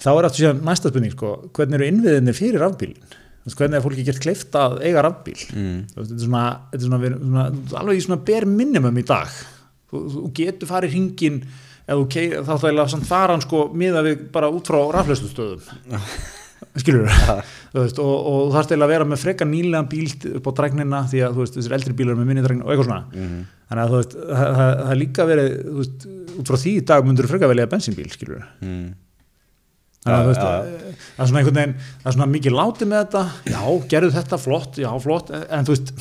[0.00, 2.66] þá er aftur síðan næsta spurning, sko, hvernig eru innviðinir fyrir
[3.46, 5.38] veist, hvernig er fólki gert kleift að eiga rafbíl?
[5.54, 5.80] Mm.
[5.94, 7.48] Þetta er svona, þetta er svona, svona,
[7.80, 9.32] alveg í svona bare minimum í dag.
[9.90, 11.40] Þú, þú getur farið hringin
[12.10, 16.04] kei, þá þá er samt faran sko miða við bara út frá rafleyslustöðum
[16.80, 20.52] skilur þú veist, og, og þarfst eiginlega að vera með frekar nýlega bíl upp á
[20.60, 23.20] drægnina því að veist, þessir eldri bílar með minni drægnin og eitthvað svona.
[23.70, 27.26] Þannig að veist, það, það, það líka verið veist, út frá því í dag myndur
[27.28, 28.86] þú frekar velja bensínbíl, skilur mm,
[30.04, 33.04] þannig að Já, eh, það er svona einhvern veginn það er svona mikið látið með
[33.04, 33.24] þetta.
[33.50, 33.62] Já,
[33.94, 35.34] gerðu þetta flott, já, flott.
[35.40, 35.94] En þú veist,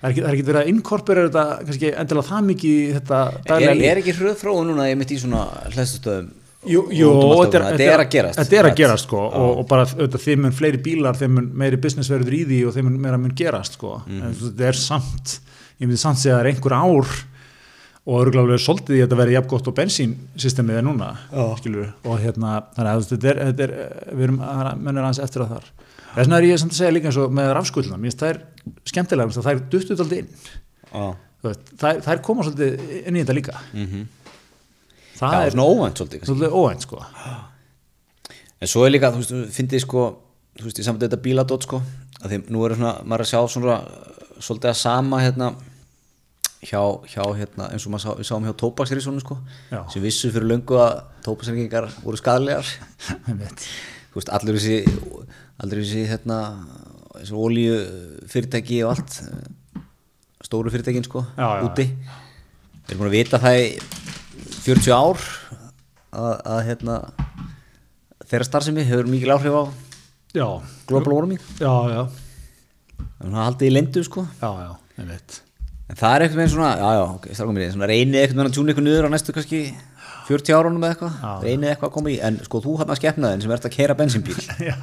[0.00, 3.38] það er ekki, er verið að inkorporera þetta, kannski endilega það mikið í þetta er,
[3.48, 3.88] daglega líf.
[3.92, 6.28] er ekki hröð þróun núna ég mitt í svona hlæstustöðum
[6.66, 9.84] Jú, jú þetta þetta er að gerast þetta er að gerast sko og, og bara
[9.86, 12.96] auðvitað þeim mun fleiri bílar þeim mun meiri business verður í því og þeim mun
[13.04, 14.00] meira mun gerast sko.
[14.02, 14.24] Mhm.
[14.26, 15.36] en þetta er samt,
[15.78, 17.14] ég myndi samt segja að það er einhver ár
[18.08, 21.12] og örgulega svolítið í að þetta verði jafn gott og bensínsystemið er núna
[21.60, 23.74] skilur, og hérna þannig að þetta er, þetta er
[24.18, 24.42] við erum
[24.82, 25.70] mennur aðeins eftir að þar
[26.18, 28.34] þess vegna er ég samt að segja líka eins og með rafskulluna mér finnst það
[28.34, 28.40] er
[28.90, 30.30] skemmtilega það er duttuð alltaf inn.
[30.88, 31.08] Já,
[31.38, 33.60] Þú veist, þær, þær koma svolítið inn í þetta líka.
[35.18, 37.02] Það Já er svona óvænt svolítið svolítið óvænt sko.
[38.58, 40.02] En svo er líka, þú veist, þú fyndið sko
[40.58, 41.80] þú veist, ég samt þetta bíladótt sko
[42.18, 43.76] að því nú er svona, maður er að sjá svona
[44.42, 45.50] svolítið að sama hérna
[46.66, 49.36] hjá, hjá hérna, eins og maður sá, við sáum hjá tópaksriðsónu sko
[49.70, 49.84] Já.
[49.92, 50.96] sem vissu fyrir löngu að
[51.26, 52.66] tópaksriðingar voru skadlegar
[54.10, 54.80] þú veist, allir þessi
[55.62, 56.38] allir þessi hérna
[57.18, 57.78] þessi olíu
[58.30, 59.18] fyrirtæki og allt
[60.46, 61.86] stóru fyrirtækin sko Já, já, úti.
[61.88, 63.66] Við erum búin að vita það í
[64.68, 65.24] 40 ár
[66.18, 66.98] að, að hérna
[68.28, 69.64] þeirra starfsemi hefur mikil áhrif á
[70.36, 70.46] já,
[70.88, 71.42] global warming.
[73.18, 74.24] Þannig að haldið í lendu sko.
[75.88, 78.48] En það er eitthvað með svona, já já, ok, strákum mér svona reynið eitthvað með
[78.50, 79.60] að tjúna eitthvað niður á næstu kannski
[80.28, 82.18] 40 árunum eða eitthvað, reynið eitthvað að koma í.
[82.28, 84.36] En sko þú hann að skepnaðin sem ert að keira bensínbíl.
[84.68, 84.76] Já,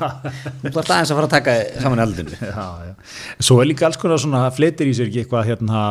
[0.64, 2.06] þú þarf aðeins að fara að taka saman
[2.42, 2.96] já
[3.44, 5.84] svo er líka alls konar svona fletir í sér ekki eitthvað hérna,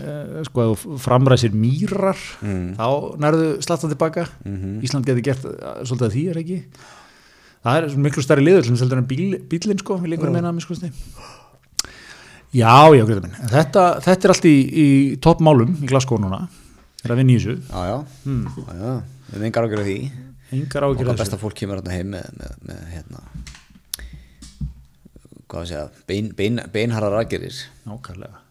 [0.00, 2.86] eh, sko, ef þú framræsir mýrar þá
[3.20, 4.26] nærðu slattan tilbaka
[4.84, 6.60] Ísland getur gert eh, svolítið að því er ekki?
[7.60, 10.60] Það er miklu stærri liður sem seldur en bíl, bílinn sko, vil einhver meina að
[10.60, 10.90] miskusti
[12.50, 14.88] já, já, greiða minn þetta, þetta er allt í, í
[15.22, 16.20] toppmálum í Glasgow
[17.00, 17.96] núna, er að vinna í þessu já já,
[18.26, 18.92] já, já.
[19.30, 19.96] við erum engar ágjörð því
[20.90, 23.24] ágjur okkar þessu besta fólk kemur hérna heim með, með, með hérna
[25.50, 28.46] hvað að segja bein, bein, beinharrar aðgerir nákvæmlega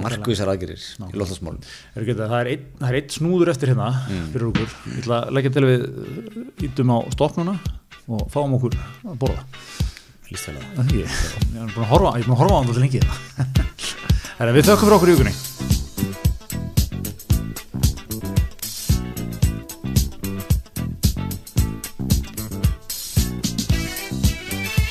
[0.00, 2.50] markvísar aðgerir í lóttasmálum það, er
[2.80, 3.90] það er einn snúður eftir hérna
[4.32, 4.76] fyrir okkur.
[4.88, 7.56] Ég ætla að leggja til að við ítum á stoppnuna
[8.08, 9.44] og fáum okkur að borða.
[10.32, 11.04] líst vel að Það ekki.
[11.04, 13.04] Ég er búin að horfa, ég er búin að horfa á til lengi.
[14.56, 15.81] Við þökkum fyrir okkur í vikunni.